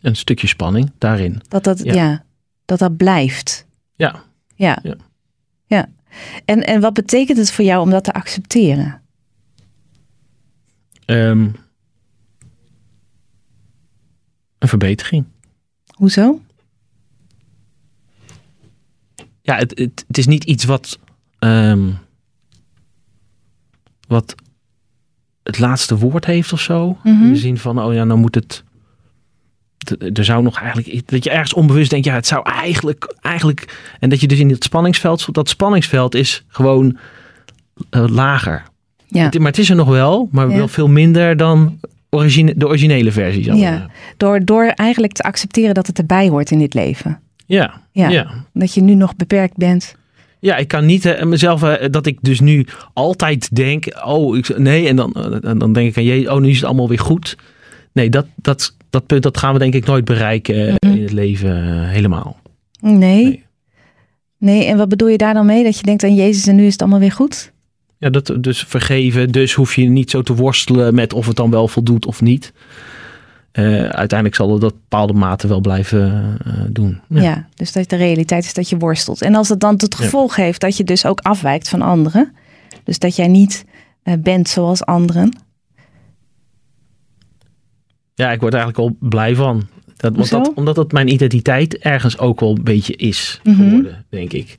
[0.00, 1.40] Een stukje spanning daarin.
[1.48, 1.94] Dat dat, ja.
[1.94, 2.24] Ja.
[2.64, 3.66] dat, dat blijft.
[3.94, 4.22] Ja,
[4.54, 4.78] Ja.
[4.82, 4.96] Ja.
[5.66, 5.88] ja.
[6.44, 9.02] En, en wat betekent het voor jou om dat te accepteren?
[11.04, 11.48] ehm,
[14.58, 15.24] een verbetering.
[15.94, 16.40] Hoezo?
[19.46, 20.98] Ja, het, het, het is niet iets wat,
[21.38, 21.90] ehm,
[24.08, 24.34] wat
[25.42, 26.98] het laatste woord heeft of zo.
[27.02, 27.22] Mhm.
[27.22, 28.64] In de zin van, oh ja, nou moet het...
[30.14, 31.08] Er zou nog eigenlijk...
[31.10, 33.14] Dat je ergens onbewust denkt, ja, het zou eigenlijk...
[33.20, 35.34] eigenlijk en dat je dus in het spanningsveld...
[35.34, 36.98] Dat spanningsveld is gewoon
[37.90, 38.62] eh, lager.
[39.06, 39.24] Ja.
[39.24, 40.56] Het- maar het is er nog wel, maar Ja.
[40.56, 41.80] wel veel minder dan
[42.10, 43.54] origine, de originele versie.
[43.54, 43.86] Ja.
[44.16, 47.20] Door, door eigenlijk te accepteren dat het erbij hoort in dit leven.
[47.46, 48.08] Ja, Ja.
[48.08, 48.30] ja.
[48.52, 49.96] Dat je nu nog beperkt bent.
[50.40, 54.58] Ja, ik kan niet eh, mezelf, eh, dat ik dus nu altijd denk, oh, ik,
[54.58, 56.88] nee, en dan, eh, en dan denk ik aan je, oh, nu is het allemaal
[56.88, 57.36] weer goed.
[57.92, 60.94] Nee, dat, dat, dat punt, dat gaan we denk ik nooit bereiken Mhm.
[60.96, 62.40] in het leven helemaal.
[62.80, 62.92] Nee.
[63.24, 63.44] Nee.
[64.38, 64.64] nee.
[64.64, 65.64] en wat bedoel je daar dan mee?
[65.64, 67.52] Dat je denkt aan Jezus en nu is het allemaal weer goed?
[67.98, 71.50] Ja, dat dus vergeven, dus hoef je niet zo te worstelen met of het dan
[71.50, 72.52] wel voldoet of niet.
[73.54, 77.00] Eh, uiteindelijk zal dat bepaalde mate wel blijven eh, doen.
[77.08, 77.48] Ja.
[77.54, 79.22] dus dat de realiteit is dat je worstelt.
[79.22, 80.04] En als dat dan tot Ja.
[80.04, 82.32] gevolg heeft dat je dus ook afwijkt van anderen.
[82.84, 83.64] Dus dat jij niet
[84.02, 85.32] eh, bent zoals anderen.
[88.14, 89.68] Ja, ik word er eigenlijk al blij van.
[89.96, 93.56] Dat, want dat, omdat dat mijn identiteit ergens ook wel een beetje is Mhm.
[93.56, 94.58] geworden, denk ik.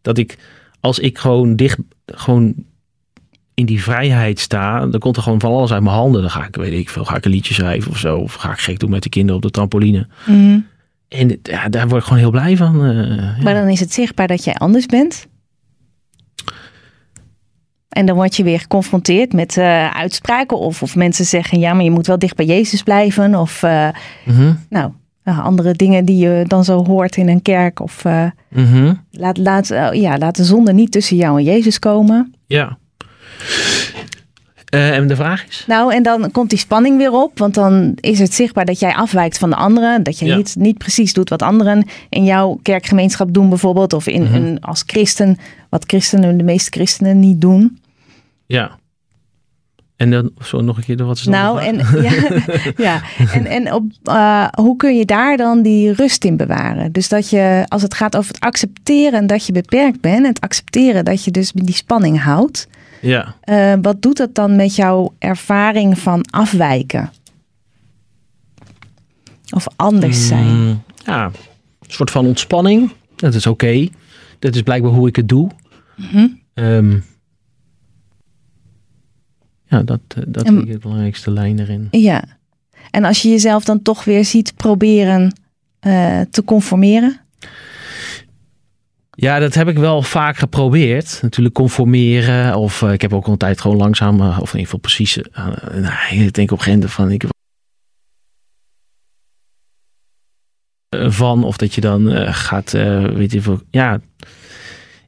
[0.00, 0.38] Dat ik,
[0.80, 2.54] als ik gewoon dicht, gewoon
[3.54, 6.20] in die vrijheid sta, dan komt er gewoon van alles uit mijn handen.
[6.20, 8.18] Dan ga ik, weet ik veel, ga ik een liedje schrijven of zo.
[8.18, 10.06] Of ga ik gek doen met de kinderen op de trampoline.
[10.26, 10.58] Mhm.
[11.08, 12.84] En ja, daar word ik gewoon heel blij van.
[12.84, 13.34] eh, ja.
[13.42, 15.26] Maar dan is het zichtbaar dat jij anders bent.
[17.88, 20.58] En dan word je weer geconfronteerd met eh, uitspraken.
[20.58, 23.34] Of, of mensen zeggen, ja, maar je moet wel dicht bij Jezus blijven.
[23.34, 23.88] Of eh,
[24.24, 24.92] Mhm, nou,
[25.24, 27.80] andere dingen die je dan zo hoort in een kerk.
[27.80, 28.04] Of
[28.48, 32.34] mhm, laat, laat, ja, laat de zonde niet tussen jou en Jezus komen.
[32.46, 32.78] ja.
[34.68, 35.64] Eh, en de vraag is?
[35.66, 37.38] Nou, en dan komt die spanning weer op.
[37.38, 40.02] Want dan is het zichtbaar dat jij afwijkt van de anderen.
[40.02, 40.36] Dat je Ja.
[40.36, 43.92] niet, niet precies doet wat anderen in jouw kerkgemeenschap doen bijvoorbeeld.
[43.92, 44.34] Of in, Mhm.
[44.34, 47.78] een, als christen, wat christenen, de meeste christenen niet doen.
[48.46, 48.80] Ja.
[49.96, 52.12] En dan, zo nog een keer, wat is dan Nou, en, ja,
[52.76, 53.00] ja.
[53.32, 56.92] en, en op, eh, hoe kun je daar dan die rust in bewaren?
[56.92, 60.40] Dus dat je, als het gaat over het accepteren dat je beperkt bent, en het
[60.40, 62.68] accepteren dat je dus die spanning houdt,
[63.02, 63.34] Ja.
[63.40, 67.10] eh, wat doet dat dan met jouw ervaring van afwijken?
[69.54, 70.56] Of anders zijn?
[70.60, 71.32] Mm, ja, een
[71.92, 72.92] soort van ontspanning.
[73.16, 73.88] Dat is oké.
[74.38, 75.50] Dat is blijkbaar hoe ik het doe.
[75.96, 76.26] Mhm.
[76.54, 76.98] Ehm,
[79.66, 81.88] ja, dat, eh, dat En- vind ik de belangrijkste lijn erin.
[81.90, 82.24] Ja.
[82.90, 85.40] En als je jezelf dan toch weer ziet proberen
[85.80, 87.20] eh, te conformeren?
[89.22, 91.18] Ja, dat heb ik wel vaak geprobeerd.
[91.22, 92.56] Natuurlijk conformeren.
[92.56, 94.78] Of eh, ik heb ook al een tijd gewoon langzaam, eh, of in ieder geval
[94.78, 95.18] precies.
[95.72, 97.10] nou, ik denk op een gegeven moment van.
[97.10, 97.24] Ik,
[101.12, 103.60] van of dat je dan gaat, weet je veel.
[103.70, 104.00] Ja,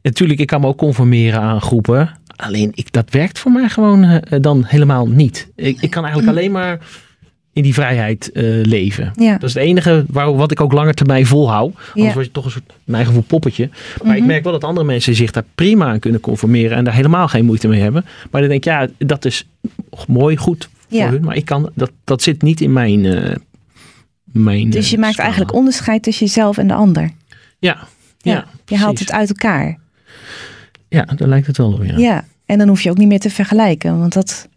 [0.02, 2.18] natuurlijk, ik kan me ook conformeren aan groepen.
[2.36, 5.50] Alleen ik, dat werkt voor mij gewoon dan helemaal niet.
[5.54, 6.78] Ik, ik kan eigenlijk alleen maar
[7.54, 9.12] in die vrijheid eh, leven.
[9.16, 9.32] Ja.
[9.32, 11.74] Dat is het enige waar, wat ik ook langer termijn volhoud.
[11.74, 12.12] Anders Ja.
[12.12, 13.68] word je toch een soort, mijn eigen gevoel, poppetje.
[14.02, 14.26] Maar ik Mhm.
[14.30, 16.76] merk wel dat andere mensen zich daar prima aan kunnen conformeren.
[16.76, 18.04] En daar helemaal geen moeite mee hebben.
[18.30, 19.46] Maar dan denk ik, ja, dat is
[20.06, 21.10] mooi, goed voor Ja.
[21.10, 21.24] hun.
[21.24, 23.04] Maar ik kan, dat, dat zit niet in mijn...
[23.06, 23.34] eh,
[24.24, 27.10] mijn Dus je eh, maakt eigenlijk onderscheid tussen jezelf en de ander.
[27.58, 27.78] Ja,
[28.18, 29.78] ja, je haalt het uit elkaar.
[30.88, 31.96] Ja, daar lijkt het wel op, ja.
[31.98, 32.24] Ja.
[32.46, 34.48] En dan hoef je ook niet meer te vergelijken, want dat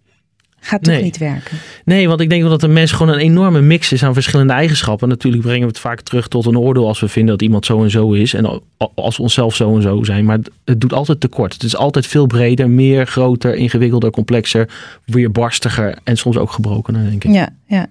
[0.60, 1.04] gaat toch Nee.
[1.04, 1.58] niet werken.
[1.86, 4.54] Nee, want ik denk wel dat een mens gewoon een enorme mix is aan verschillende
[4.54, 5.08] eigenschappen.
[5.10, 7.84] Natuurlijk brengen we het vaak terug tot een oordeel als we vinden dat iemand zo
[7.84, 8.34] en zo is.
[8.34, 8.64] En al-
[8.96, 10.26] als we onszelf zo en zo zijn.
[10.26, 11.54] Maar het doet altijd tekort.
[11.54, 14.70] Het is altijd veel breder, meer, groter, ingewikkelder, complexer,
[15.06, 17.32] weerbarstiger en soms ook gebrokener, denk ik.
[17.32, 17.88] Ja, ja.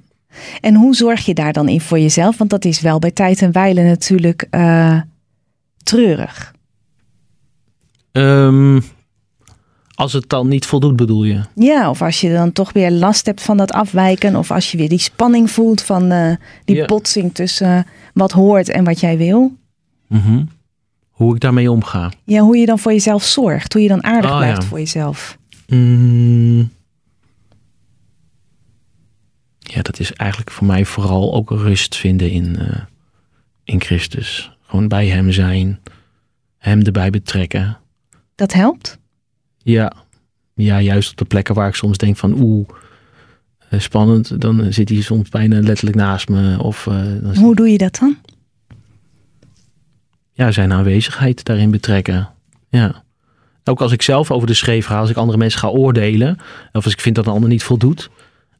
[0.60, 2.38] En hoe zorg je daar dan in voor jezelf?
[2.38, 5.00] Want dat is wel bij tijd en wijle natuurlijk eh,
[5.82, 6.54] treurig.
[8.12, 8.80] Ehm,
[9.96, 11.40] Als het dan niet voldoet, bedoel je?
[11.54, 14.36] Ja, of als je dan toch weer last hebt van dat afwijken.
[14.36, 16.84] Of als je weer die spanning voelt van uh, die Ja.
[16.84, 19.56] botsing tussen wat hoort en wat jij wil.
[20.06, 20.44] Mhm.
[21.10, 22.10] Hoe ik daarmee omga.
[22.24, 23.72] Ja, hoe je dan voor jezelf zorgt.
[23.72, 24.68] Hoe je dan aardig Oh, blijft ja.
[24.68, 25.38] voor jezelf.
[25.66, 26.70] Mm.
[29.58, 32.80] Ja, dat is eigenlijk voor mij vooral ook rust vinden in, eh,
[33.64, 34.56] in Christus.
[34.66, 35.80] Gewoon bij hem zijn.
[36.58, 37.78] Hem erbij betrekken.
[38.34, 38.98] Dat helpt.
[39.72, 39.92] Ja.
[40.54, 42.68] ja, juist op de plekken waar ik soms denk van oeh,
[43.68, 44.40] eh, spannend.
[44.40, 46.62] Dan zit hij soms bijna letterlijk naast me.
[46.62, 48.16] Of eh, dan Hoe doe je dat dan?
[50.32, 52.28] ja, zijn aanwezigheid daarin betrekken.
[52.68, 53.04] Ja.
[53.64, 56.36] Ook als ik zelf over de schreef ga, als ik andere mensen ga oordelen,
[56.72, 58.10] of als ik vind dat een ander niet voldoet,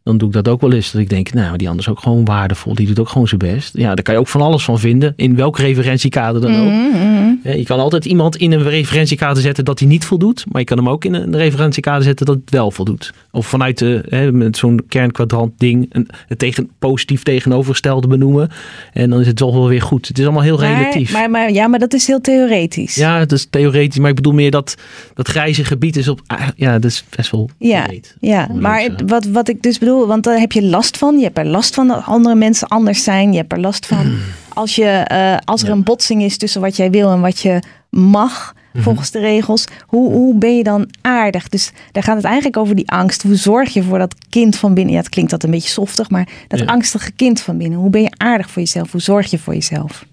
[0.06, 0.90] dan doe ik dat ook wel eens.
[0.90, 3.40] Dat ik denk, nou, die ander is ook gewoon waardevol, die doet ook gewoon zijn
[3.40, 3.76] best.
[3.76, 6.70] Ja, daar kan je ook van alles van vinden, in welk referentiekader dan ook.
[6.70, 7.34] Mhm.
[7.42, 10.66] Ja, Je kan altijd iemand in een referentiekader zetten dat hij niet voldoet, maar je
[10.66, 13.12] kan hem ook in een referentiekader zetten dat het wel voldoet.
[13.30, 18.48] Of vanuit de, hè, met zo'n kernkwadrant ding, een, het tegen, positief tegenovergestelde benoemen.
[18.92, 20.08] En dan is het toch wel weer goed.
[20.08, 21.12] Het is allemaal heel relatief.
[21.12, 22.94] Maar, maar, ja, maar dat is heel theoretisch.
[22.94, 24.74] Ja, het is theoretisch, maar ik bedoel meer dat
[25.14, 26.20] dat grijze gebied is op.
[26.26, 27.50] ah, Ja, dat is best wel.
[27.58, 28.16] Ja, breed.
[28.20, 28.48] ja.
[28.54, 31.16] Maar wat, wat ik dus bedoel, want daar heb je last van.
[31.18, 33.30] Je hebt er last van dat andere mensen anders zijn.
[33.32, 34.16] Je hebt er last van
[34.54, 35.74] als, je, eh, als er Ja.
[35.74, 38.84] een botsing is tussen wat jij wil en wat je mag Mhm.
[38.84, 39.64] volgens de regels.
[39.86, 41.48] Hoe, hoe ben je dan aardig?
[41.48, 43.22] Dus daar gaat het eigenlijk over die angst.
[43.22, 44.92] Hoe zorg je voor dat kind van binnen?
[44.94, 46.64] Ja, het klinkt dat een beetje softig, maar dat Ja.
[46.66, 47.78] angstige kind van binnen.
[47.78, 48.92] Hoe ben je aardig voor jezelf?
[48.92, 50.04] Hoe zorg je voor jezelf?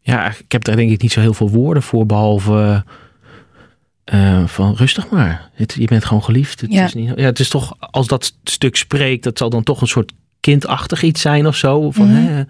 [0.00, 2.84] Ja, ik heb daar denk ik niet zo heel veel woorden voor, behalve
[4.04, 5.50] eh, van rustig maar.
[5.54, 6.60] Het, je bent gewoon geliefd.
[6.60, 6.84] Het, Ja.
[6.84, 9.86] is niet, ja, het is toch, als dat stuk spreekt, dat zal dan toch een
[9.86, 10.12] soort
[10.44, 11.90] kindachtig iets zijn of zo.
[11.90, 12.22] Van, Mhm.
[12.22, 12.42] hè,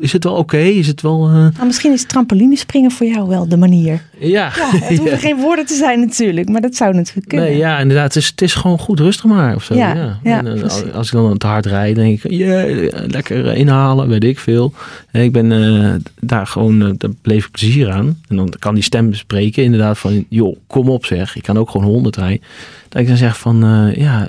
[0.00, 0.56] is het wel oké?
[0.58, 1.26] Is het wel.
[1.26, 4.02] eh, Nou, misschien is trampolinespringen voor jou wel de manier.
[4.18, 4.28] ja.
[4.28, 5.16] Ja, het hoeven Ja.
[5.16, 7.46] geen woorden te zijn natuurlijk, maar dat zou natuurlijk kunnen.
[7.46, 8.04] Nee, ja, inderdaad.
[8.14, 9.54] Het is, het is gewoon goed, rustig maar.
[9.54, 12.88] Of zo, Ja, ja, En, eh, als ik dan te hard rijd, denk ik, yeah,
[13.06, 14.72] lekker eh, inhalen, weet ik veel.
[15.10, 18.18] En ik ben daar gewoon, eh, daar bleef ik plezier aan.
[18.28, 21.36] En dan kan die stem spreken, inderdaad, van, joh, kom op zeg.
[21.36, 22.42] Ik kan ook gewoon honderd rijden.
[22.88, 23.56] Dat ik dan zeg van,
[23.96, 24.26] ja,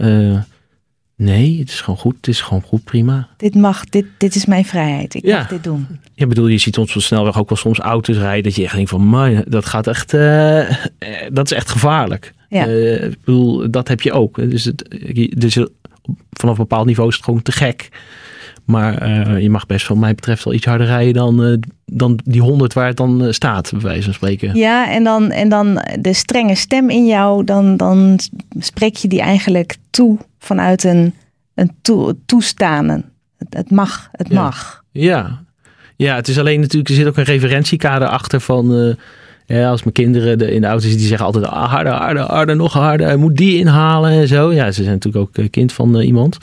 [1.21, 2.15] nee, het is gewoon goed.
[2.15, 3.27] Het is gewoon goed, prima.
[3.38, 5.13] Dit mag, dit, dit is mijn vrijheid.
[5.15, 5.38] Ik Ja.
[5.38, 5.88] mag dit doen.
[6.13, 8.43] Ja, bedoel, je ziet ons op de snelweg ook wel soms auto's rijden.
[8.43, 10.75] Dat je echt denkt van, man, dat gaat echt, eh, eh,
[11.31, 12.34] dat is echt gevaarlijk.
[12.49, 12.67] Ja.
[12.67, 14.36] Eh, ik bedoel, dat heb je ook.
[14.49, 14.95] Dus, het,
[15.38, 15.53] dus
[16.31, 17.89] vanaf een bepaald niveau is het gewoon te gek.
[18.65, 22.73] Maar je mag best, wat mij betreft, wel iets harder rijden dan, dan die 100
[22.73, 24.55] waar het dan staat, bij wijze van spreken.
[24.55, 28.19] Ja, en dan, en dan de strenge stem in jou, dan, dan
[28.60, 31.13] spreek je die eigenlijk toe vanuit een,
[31.56, 31.71] een
[32.25, 33.06] toestanen.
[33.38, 34.41] Het, het mag, het Ja.
[34.41, 34.84] mag.
[34.91, 35.43] Ja.
[35.95, 38.75] ja, het is alleen natuurlijk, er zit ook een referentiekader achter van.
[38.75, 38.93] eh,
[39.45, 42.23] ja, als mijn kinderen de, in de auto zitten, die zeggen altijd ah, harder, harder,
[42.23, 43.08] harder, nog harder.
[43.08, 44.54] Hij moet die inhalen en zo.
[44.54, 46.38] Ja, ze zijn natuurlijk ook eh, kind van eh, iemand.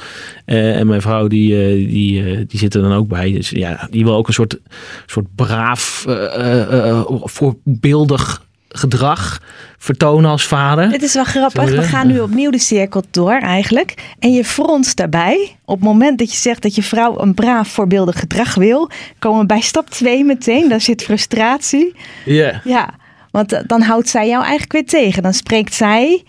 [0.45, 3.33] Eh, en mijn vrouw, die, eh, die, eh, die zit er dan ook bij.
[3.33, 4.59] Dus ja, die wil ook een soort,
[5.07, 9.43] soort braaf, eh, eh, eh, voorbeeldig gedrag
[9.79, 10.91] vertonen als vader.
[10.91, 11.71] Het is wel grappig.
[11.71, 13.95] We gaan nu opnieuw de cirkel door eigenlijk.
[14.19, 15.57] En je fronst daarbij.
[15.65, 19.41] Op het moment dat je zegt dat je vrouw een braaf voorbeeldig gedrag wil, komen
[19.41, 20.69] we bij stap 2 meteen.
[20.69, 21.95] Daar zit frustratie.
[22.25, 22.61] Ja.
[22.65, 22.95] Ja,
[23.31, 25.23] want eh, dan houdt zij jou eigenlijk weer tegen.
[25.23, 26.25] Dan spreekt zij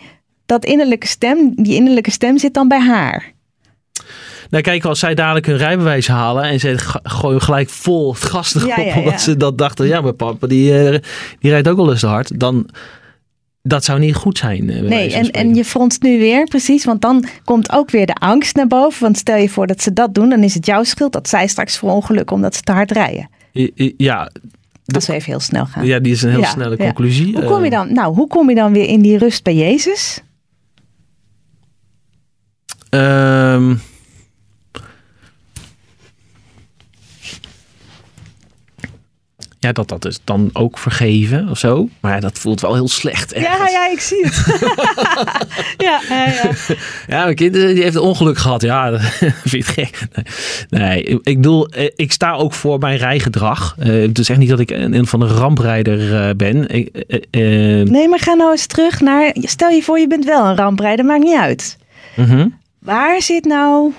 [0.46, 3.32] dat innerlijke stem, die innerlijke stem zit dan bij haar.
[4.50, 8.24] Nou kijk, als zij dadelijk hun rijbewijs halen en ze go- gooien gelijk vol het
[8.24, 11.00] gas erop, Ja, ja, omdat ze dat dachten, ja, mijn papa die, eh,
[11.40, 12.70] die rijdt ook wel eens te hard, dan
[13.62, 14.70] dat zou niet goed zijn.
[14.70, 16.86] eh, Nee, en, en je fronst nu weer, precies.
[16.86, 19.02] Want dan komt ook weer de angst naar boven.
[19.02, 21.48] Want stel je voor dat ze dat doen, dan is het jouw schuld dat zij
[21.48, 23.30] straks voor ongeluk omdat ze te hard rijden.
[23.98, 24.32] Ja,
[24.96, 25.86] Als we even heel snel gaan.
[25.86, 26.84] ja, die is een heel Ja, snelle ja.
[26.84, 27.34] conclusie.
[27.34, 27.94] Hoe kom je Eh, dan?
[27.94, 30.22] Nou, hoe kom je dan weer in die rust bij Jezus?
[32.90, 33.76] ehm,
[39.60, 41.90] ja, dat dat is dan ook vergeven of zo.
[42.00, 43.34] Maar dat voelt wel heel slecht.
[43.36, 43.72] Ja, ergens.
[43.72, 44.46] ja, ik zie het.
[45.88, 46.52] ja, ja, ja.
[47.08, 48.62] Ja, mijn kind die heeft een ongeluk gehad.
[48.62, 50.00] Ja, dat vind je het gek.
[50.70, 53.76] Nee, nee, ik ik bedoel, eh, ik sta ook voor mijn rijgedrag.
[53.80, 56.68] Eh, Het is echt niet dat ik een, een van de ramprijder eh, ben.
[56.70, 57.06] Ik,
[57.90, 59.32] Nee, maar ga nou eens terug naar.
[59.34, 61.78] Stel je voor, je bent wel een ramprijder, maakt niet uit.
[62.16, 62.48] mhm.
[62.80, 63.94] Waar zit nou.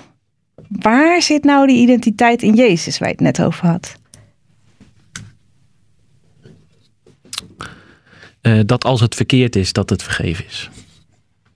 [0.67, 3.99] Waar zit nou die identiteit in Jezus waar je het net over had?
[8.41, 10.69] Eh, dat als het verkeerd is, dat het vergeven is.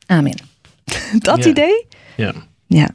[0.06, 0.38] Amen.
[1.20, 1.50] Dat Ja.
[1.50, 1.86] idee?
[2.16, 2.34] Ja.
[2.68, 2.90] Ja.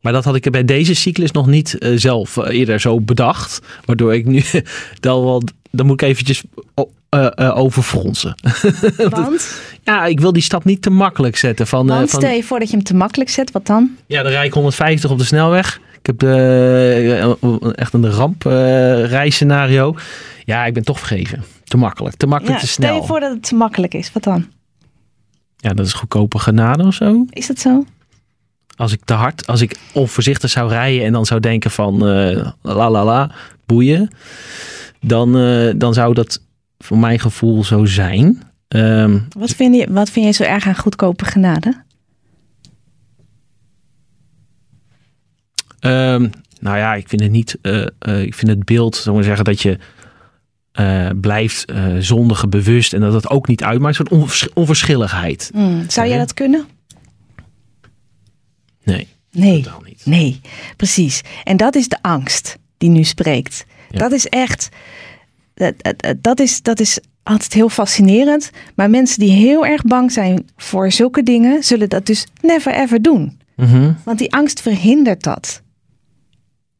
[0.00, 3.60] Maar dat had ik bij deze cyclus nog niet eh, zelf eh, eerder zo bedacht.
[3.84, 4.42] Waardoor ik nu
[5.00, 6.42] dan wel dan moet ik eventjes
[7.14, 8.34] uh, uh, over fronsen.
[9.10, 9.60] Want?
[9.82, 11.66] ja, ik wil die stap niet te makkelijk zetten.
[11.66, 13.96] Van, Want van, stel je voor dat je hem te makkelijk zet, wat dan?
[14.06, 15.80] Ja, dan rijd ik 150 op de snelweg.
[15.98, 19.94] Ik heb de, echt een rampreisscenario.
[20.44, 21.44] ja, ik ben toch vergeven.
[21.72, 22.16] Te makkelijk.
[22.16, 22.88] Te makkelijk, ja, te snel.
[22.88, 24.46] Stel je voor dat het te makkelijk is, wat dan?
[25.56, 27.24] Ja, dat is goedkope genade of zo.
[27.30, 27.84] Is dat zo?
[28.76, 32.50] Als ik te hard, als ik onvoorzichtig zou rijden en dan zou denken van uh,
[32.62, 33.34] la la la,
[33.66, 34.10] boeien.
[35.00, 36.42] Dan, uh, dan zou dat
[36.78, 38.42] voor mijn gevoel zo zijn.
[38.68, 41.82] Um, wat, vind je, wat vind je zo erg aan goedkope genade?
[45.80, 46.30] Um,
[46.60, 47.58] nou ja, ik vind het niet.
[47.62, 49.78] Uh, uh, ik vind het beeld, zou maar zeggen, dat je
[50.80, 53.98] uh, blijft zondigen bewust en dat het ook niet uitmaakt.
[53.98, 55.50] Een onverschilligheid.
[55.54, 56.66] Mm, zou jij dat kunnen?
[58.84, 59.08] Nee.
[59.30, 59.64] Nee.
[59.84, 60.06] Niet.
[60.06, 60.40] Nee,
[60.76, 61.20] precies.
[61.44, 63.64] En dat is de angst die nu spreekt.
[63.90, 63.98] Ja.
[63.98, 64.68] Dat is echt.
[65.54, 65.74] Dat,
[66.20, 68.50] dat, is, dat is altijd heel fascinerend.
[68.74, 73.02] Maar mensen die heel erg bang zijn voor zulke dingen, zullen dat dus never ever
[73.02, 73.40] doen.
[73.56, 73.96] Mm -hmm.
[74.04, 75.61] Want die angst verhindert dat.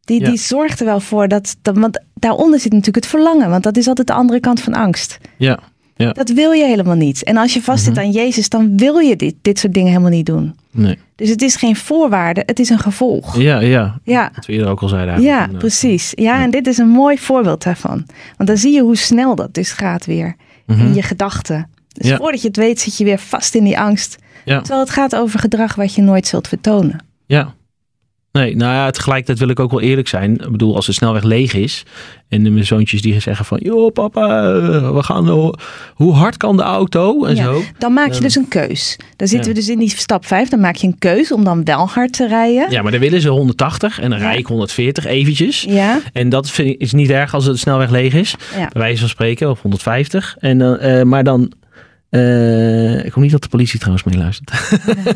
[0.04, 0.28] Die, Ja.
[0.28, 1.78] die zorgt er wel voor dat, dat.
[1.78, 3.50] Want daaronder zit natuurlijk het verlangen.
[3.50, 5.18] Want dat is altijd de andere kant van angst.
[5.36, 5.58] Ja.
[5.96, 6.12] Ja.
[6.12, 7.22] Dat wil je helemaal niet.
[7.24, 8.02] En als je vast zit Mhm.
[8.02, 10.54] aan Jezus, dan wil je dit, dit soort dingen helemaal niet doen.
[10.70, 10.98] Nee.
[11.16, 13.36] Dus het is geen voorwaarde, het is een gevolg.
[13.40, 13.98] Ja, ja.
[14.04, 14.30] Ja.
[14.34, 15.20] Wat we eerder ook al zeiden.
[15.22, 16.12] Ja, precies.
[16.14, 18.06] Ja, en dit is een mooi voorbeeld daarvan.
[18.36, 20.36] Want dan zie je hoe snel dat dus gaat weer
[20.66, 20.80] Mhm.
[20.80, 21.68] in je gedachten.
[21.92, 22.16] Dus Ja.
[22.16, 24.16] voordat je het weet, zit je weer vast in die angst.
[24.44, 24.58] Ja.
[24.58, 27.04] Terwijl het gaat over gedrag wat je nooit zult vertonen.
[27.26, 27.54] Ja.
[28.32, 30.32] Nee, nou ja, tegelijkertijd wil ik ook wel eerlijk zijn.
[30.32, 31.82] Ik bedoel, als de snelweg leeg is
[32.28, 35.52] en mijn zoontjes die zeggen van, joh papa, eh, we gaan, oh,
[35.94, 37.42] hoe hard kan de auto en Ja.
[37.42, 37.62] zo.
[37.78, 38.96] Dan maak je dus een keus.
[39.16, 39.54] Dan zitten Ja.
[39.54, 40.48] we dus in die stap 5.
[40.48, 42.70] Dan maak je een keus om dan wel hard te rijden.
[42.70, 44.24] Ja, maar dan willen ze 180 en dan Ja.
[44.28, 45.64] rij ik 140 eventjes.
[45.68, 48.34] Ja, En dat vind ik, is niet erg als de snelweg leeg is.
[48.56, 50.36] Bij wijze van spreken, of 150.
[50.38, 51.52] En dan, eh, maar dan.
[52.12, 54.50] Eh, ik hoop niet dat de politie trouwens meeluistert.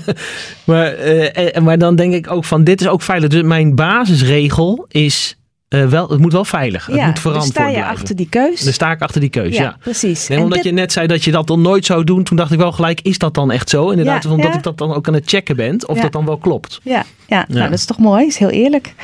[0.64, 3.28] maar, eh, eh, maar dan denk ik ook van: dit is ook veilig.
[3.28, 5.36] Dus mijn basisregel is
[5.68, 6.86] wel, het moet wel veilig.
[6.86, 7.92] Het moet dus verantwoord sta je blijven.
[7.94, 8.60] achter die keus.
[8.60, 9.62] Dan sta ik achter die keus, ja.
[9.62, 10.28] ja, precies.
[10.28, 12.36] Nee, En omdat dit- je net zei dat je dat dan nooit zou doen, toen
[12.36, 13.90] dacht ik wel gelijk, is dat dan echt zo?
[13.90, 16.36] Inderdaad, Ja, omdat ik dat dan ook aan het checken ben, of dat dan wel
[16.38, 16.80] klopt.
[16.82, 17.44] Ja, ja.
[17.48, 18.26] Nou, dat is toch mooi.
[18.26, 18.94] is heel eerlijk.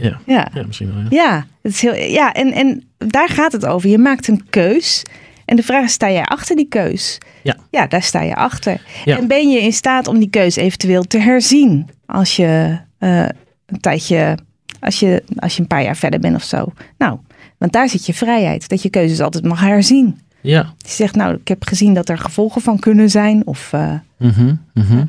[0.00, 1.02] Ja, Ja, ja misschien wel.
[1.02, 1.24] Ja.
[1.24, 3.88] ja, het is heel, ja en, en daar gaat het over.
[3.90, 5.02] Je maakt een keus.
[5.48, 7.18] En de vraag is, sta jij achter die keus?
[7.42, 7.56] Ja.
[7.70, 8.80] Ja, daar sta je achter.
[9.04, 9.18] Ja.
[9.18, 11.88] En ben je in staat om die keus eventueel te herzien?
[12.06, 13.28] Als je eh,
[13.66, 14.38] een tijdje,
[14.80, 16.72] als je, als je een paar jaar verder bent of zo.
[16.98, 17.18] Nou,
[17.58, 18.68] want daar zit je vrijheid.
[18.68, 20.20] Dat je keuzes altijd mag herzien.
[20.40, 20.74] ja.
[20.78, 23.46] Je zegt, nou, ik heb gezien dat er gevolgen van kunnen zijn.
[23.46, 25.04] Of eh, Mhm, mhm.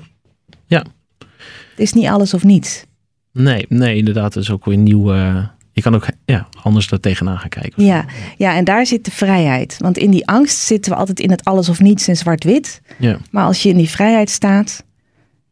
[0.68, 2.86] het is niet alles of niets.
[3.34, 4.34] Nee, nee, inderdaad.
[4.34, 5.14] Dat is ook weer nieuw.
[5.14, 5.44] eh,
[5.80, 7.86] je kan ook ja, anders daar tegenaan gaan kijken.
[7.86, 8.06] Ja,
[8.38, 9.76] ja, en daar zit de vrijheid.
[9.80, 12.82] Want in die angst zitten we altijd in het alles of niets en zwart-wit.
[12.98, 13.18] Ja.
[13.32, 14.84] Maar als je in die vrijheid staat,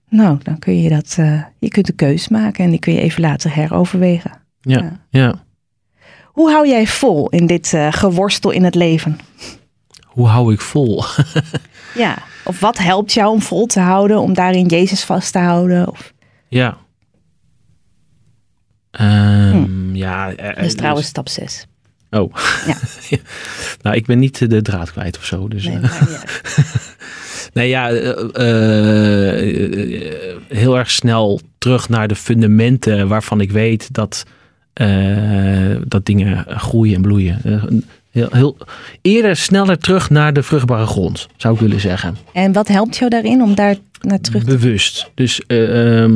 [0.10, 3.00] nou, dan kun je dat, eh, je kunt een keus maken en die kun je
[3.00, 4.32] even later heroverwegen.
[4.62, 5.00] Ja, Ja.
[5.10, 5.46] ja.
[6.26, 9.20] Hoe hou jij vol in dit eh, geworstel in het leven?
[10.06, 11.04] Hoe hou ik vol?
[11.96, 15.90] Ja, of wat helpt jou om vol te houden, om daarin Jezus vast te houden?
[15.90, 16.14] Of,
[16.48, 16.78] ja.
[18.92, 20.30] Ehm, Ja.
[20.30, 21.66] er- er dat is is- trouwens stap 6.
[22.10, 22.34] Oh.
[23.10, 23.18] Ja.
[23.82, 25.48] nou, ik ben niet de draad kwijt of zo.
[25.48, 26.42] Dus, Nee, eh, niet uit.
[27.54, 27.88] Nee, ja,
[30.48, 34.24] heel erg snel terug naar de fundamenten waarvan ik weet dat,
[35.88, 37.40] dat dingen groeien en bloeien.
[38.12, 38.58] Heel, heel,
[39.02, 42.18] eerder sneller terug naar de vruchtbare grond, zou ik willen zeggen.
[42.34, 45.12] En wat helpt jou daarin om daar naar terug te Bewust.
[45.14, 46.16] Dus ehm,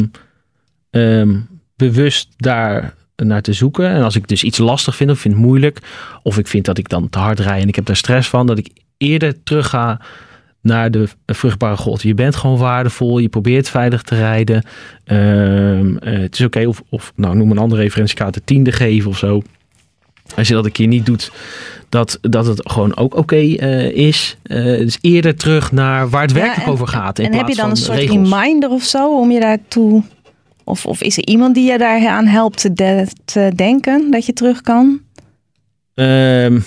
[1.90, 3.90] bewust daar naar te zoeken.
[3.90, 5.80] En als ik dus iets lastig vind of vind het moeilijk,
[6.24, 8.48] of ik vind dat ik dan te hard rij en ik heb daar stress van,
[8.48, 10.00] dat ik eerder terug ga
[10.62, 12.02] naar de vruchtbare grond.
[12.02, 14.64] Je bent gewoon waardevol, je probeert veilig te rijden.
[15.04, 19.10] Ehm, eh, het is oké of, of, nou noem een andere referentiekaart, de tiende geven
[19.10, 19.42] of zo.
[20.36, 21.32] Als je dat een keer niet doet,
[21.90, 24.38] dat, dat het gewoon ook oké eh, is.
[24.44, 27.20] Eh, dus eerder terug naar waar het werkelijk over gaat.
[27.20, 28.30] In En heb je plaats dan een soort regels.
[28.30, 30.04] reminder of zo om je daartoe...
[30.64, 34.26] Of, of is er iemand die je daar aan helpt te, de- te denken dat
[34.26, 35.00] je terug kan?
[35.94, 36.60] Ehm,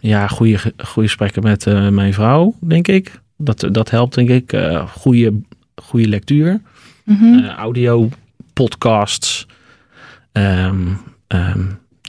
[0.00, 3.20] ja, goede, goede gesprekken met eh, mijn vrouw, denk ik.
[3.36, 4.52] Dat, dat helpt, denk ik.
[4.52, 5.40] Eh goede,
[5.82, 6.60] goede lectuur.
[7.04, 7.34] Mhm.
[7.38, 8.08] Eh, audio,
[8.52, 9.46] podcasts.
[10.32, 10.86] ehm,
[11.26, 11.60] ehm,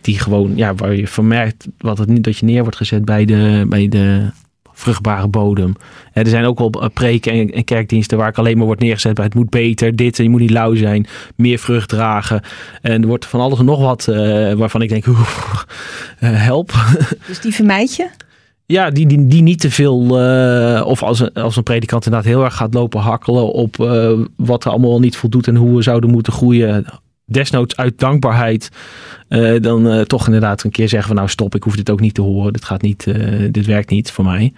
[0.01, 3.25] die gewoon, ja, waar je vermerkt wat het niet dat je neer wordt gezet bij
[3.25, 4.29] de, bij de
[4.73, 5.75] vruchtbare bodem.
[6.13, 9.25] er zijn ook wel eh, preken en, kerkdiensten waar ik alleen maar wordt neergezet bij
[9.25, 12.41] het moet beter, dit, je moet niet lauw zijn, meer vrucht dragen.
[12.81, 14.05] En er wordt van alles en nog wat
[14.57, 15.05] waarvan ik denk,
[16.19, 16.71] help.
[17.27, 18.07] Dus die vermijd je?
[18.65, 19.99] Ja, die, die, die niet te veel,
[20.85, 23.75] of als een, als een predikant inderdaad heel erg gaat lopen hakkelen op
[24.35, 26.85] wat er allemaal niet voldoet en hoe we zouden moeten groeien
[27.25, 28.69] desnoods uit dankbaarheid
[29.29, 31.99] uh, dan uh, toch inderdaad een keer zeggen van nou stop, ik hoef dit ook
[31.99, 32.53] niet te horen.
[32.53, 34.53] Dit gaat niet, uh, dit werkt niet voor mij.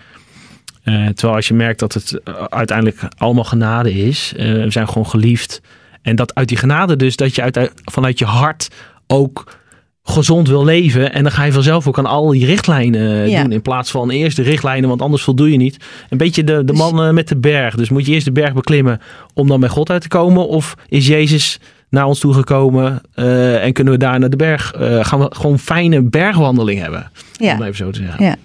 [0.84, 5.62] terwijl als je merkt dat het uiteindelijk allemaal genade is, we zijn gewoon geliefd.
[6.02, 8.70] En dat uit die genade dus, dat je uit, vanuit je hart
[9.08, 9.58] ook
[10.04, 11.14] gezond wil leven.
[11.14, 13.52] En dan ga je vanzelf ook aan al die richtlijnen doen.
[13.52, 15.78] In plaats van eerst de richtlijnen, want anders voldoe je niet.
[16.10, 17.76] Een beetje de, de dus- man met de berg.
[17.76, 19.02] Dus moet je eerst de berg beklimmen
[19.34, 20.48] om dan bij God uit te komen?
[20.48, 21.60] Of is Jezus
[21.96, 23.02] naar ons toe gekomen.
[23.16, 27.12] Uh, en kunnen we daar naar de berg, uh, gaan we gewoon fijne bergwandeling hebben.
[27.34, 27.56] Ja.
[27.56, 28.26] Om even zo te zeggen.
[28.26, 28.36] Ja.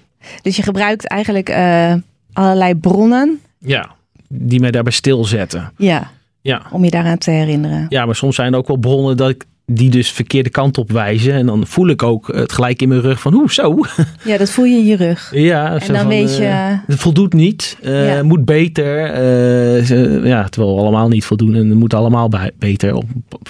[0.43, 1.95] Dus je gebruikt eigenlijk uh,
[2.33, 3.41] allerlei bronnen.
[3.59, 3.91] Ja,
[4.29, 5.73] die mij daarbij stilzetten.
[5.77, 6.11] Ja.
[6.41, 6.63] Ja.
[6.73, 7.87] Om je daaraan te herinneren.
[7.89, 10.93] Ja, maar soms zijn er ook wel bronnen dat ik die dus verkeerde kant op
[10.93, 11.33] wijzen.
[11.33, 13.79] En dan voel ik ook het gelijk in mijn rug van, hoe zo?
[14.25, 15.31] Ja, dat voel je in je rug.
[15.35, 16.43] Ja, en dan weet je...
[16.43, 19.15] Uh, het voldoet niet, uh, moet beter.
[19.23, 23.05] Uh, ja, terwijl we allemaal niet voldoen en het moet allemaal bij, beter op,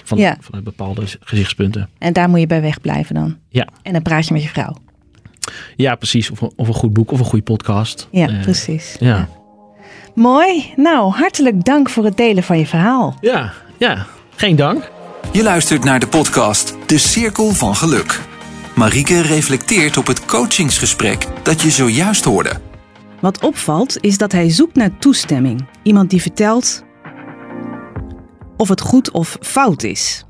[0.05, 0.37] van, ja.
[0.41, 1.89] vanuit bepaalde gezichtspunten.
[1.99, 3.37] En daar moet je bij wegblijven dan.
[3.49, 3.69] Ja.
[3.83, 4.77] En dan praat je met je vrouw.
[5.77, 6.31] Ja, precies.
[6.31, 8.09] Of, of een goed boek of een goede podcast.
[8.11, 8.97] Ja, precies.
[9.01, 9.07] Ja.
[9.07, 9.29] ja.
[10.15, 10.73] Mooi.
[10.77, 13.17] Nou, hartelijk dank voor het delen van je verhaal.
[13.21, 14.07] Ja, ja.
[14.37, 14.91] Geen dank.
[15.33, 18.21] Je luistert naar de podcast De Cirkel van Geluk.
[18.77, 22.61] Marieke reflecteert op het coachingsgesprek dat je zojuist hoorde.
[23.21, 25.67] Wat opvalt is dat hij zoekt naar toestemming.
[25.83, 26.85] Iemand die vertelt
[28.57, 30.25] of het goed of fout is.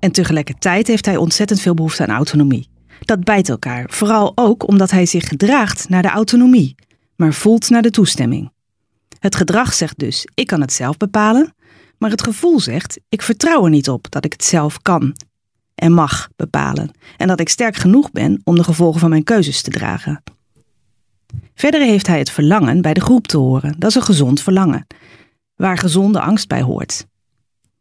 [0.00, 2.68] En tegelijkertijd heeft hij ontzettend veel behoefte aan autonomie.
[3.00, 6.74] Dat bijt elkaar, vooral ook omdat hij zich gedraagt naar de autonomie,
[7.16, 8.52] maar voelt naar de toestemming.
[9.18, 11.54] Het gedrag zegt dus: ik kan het zelf bepalen,
[12.00, 15.16] maar het gevoel zegt: ik vertrouw er niet op dat ik het zelf kan
[15.74, 19.62] en mag bepalen en dat ik sterk genoeg ben om de gevolgen van mijn keuzes
[19.62, 20.22] te dragen.
[21.54, 23.74] Verder heeft hij het verlangen bij de groep te horen.
[23.78, 24.86] Dat is een gezond verlangen,
[25.54, 27.06] waar gezonde angst bij hoort.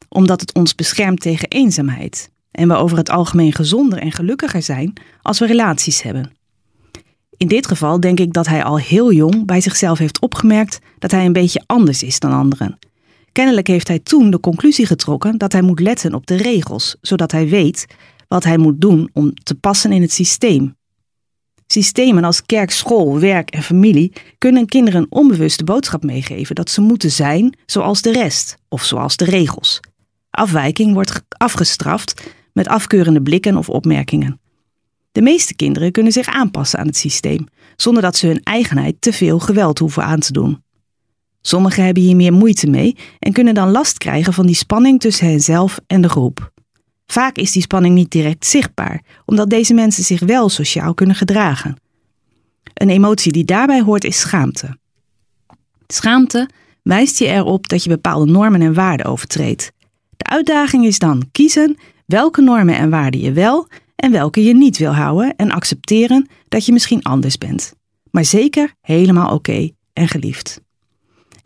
[0.09, 4.93] Omdat het ons beschermt tegen eenzaamheid en we over het algemeen gezonder en gelukkiger zijn
[5.21, 6.31] als we relaties hebben.
[7.37, 11.11] In dit geval denk ik dat hij al heel jong bij zichzelf heeft opgemerkt dat
[11.11, 12.79] hij een beetje anders is dan anderen
[13.31, 17.31] Kennelijk heeft hij toen de conclusie getrokken dat hij moet letten op de regels, zodat
[17.31, 17.85] hij weet
[18.27, 20.77] wat hij moet doen om te passen in het systeem.
[21.67, 26.81] Systemen als kerk, school, werk en familie kunnen kinderen een onbewuste boodschap meegeven dat ze
[26.81, 29.79] moeten zijn zoals de rest of zoals de regels.
[30.29, 32.21] Afwijking wordt afgestraft
[32.53, 34.39] met afkeurende blikken of opmerkingen.
[35.11, 39.13] De meeste kinderen kunnen zich aanpassen aan het systeem, zonder dat ze hun eigenheid te
[39.13, 40.63] veel geweld hoeven aan te doen.
[41.41, 45.27] Sommigen hebben hier meer moeite mee en kunnen dan last krijgen van die spanning tussen
[45.27, 46.51] henzelf en de groep.
[47.05, 51.77] Vaak is die spanning niet direct zichtbaar, omdat deze mensen zich wel sociaal kunnen gedragen.
[52.73, 54.77] Een emotie die daarbij hoort is schaamte.
[55.87, 56.49] Schaamte
[56.83, 59.71] wijst je erop dat je bepaalde normen en waarden overtreedt.
[60.17, 64.77] De uitdaging is dan kiezen welke normen en waarden je wel en welke je niet
[64.77, 67.73] wil houden en accepteren dat je misschien anders bent.
[68.11, 70.61] Maar zeker helemaal oké en geliefd.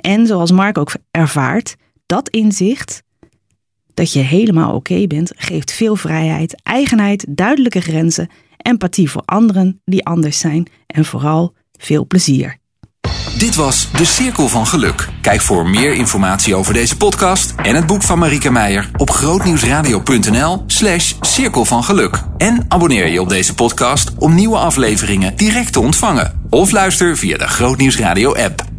[0.03, 1.75] En zoals Mark ook ervaart,
[2.05, 3.03] dat inzicht,
[3.93, 10.05] dat je helemaal oké bent, geeft veel vrijheid, eigenheid, duidelijke grenzen, empathie voor anderen die
[10.05, 12.57] anders zijn en vooral veel plezier.
[13.37, 15.07] Dit was De Cirkel van Geluk.
[15.21, 20.63] Kijk voor meer informatie over deze podcast en het boek van Marike Meijer op grootnieuwsradio.nl
[20.67, 22.23] slash cirkel van geluk.
[22.37, 26.47] En abonneer je op deze podcast om nieuwe afleveringen direct te ontvangen.
[26.49, 28.72] Of luister via de Grootnieuwsradio app.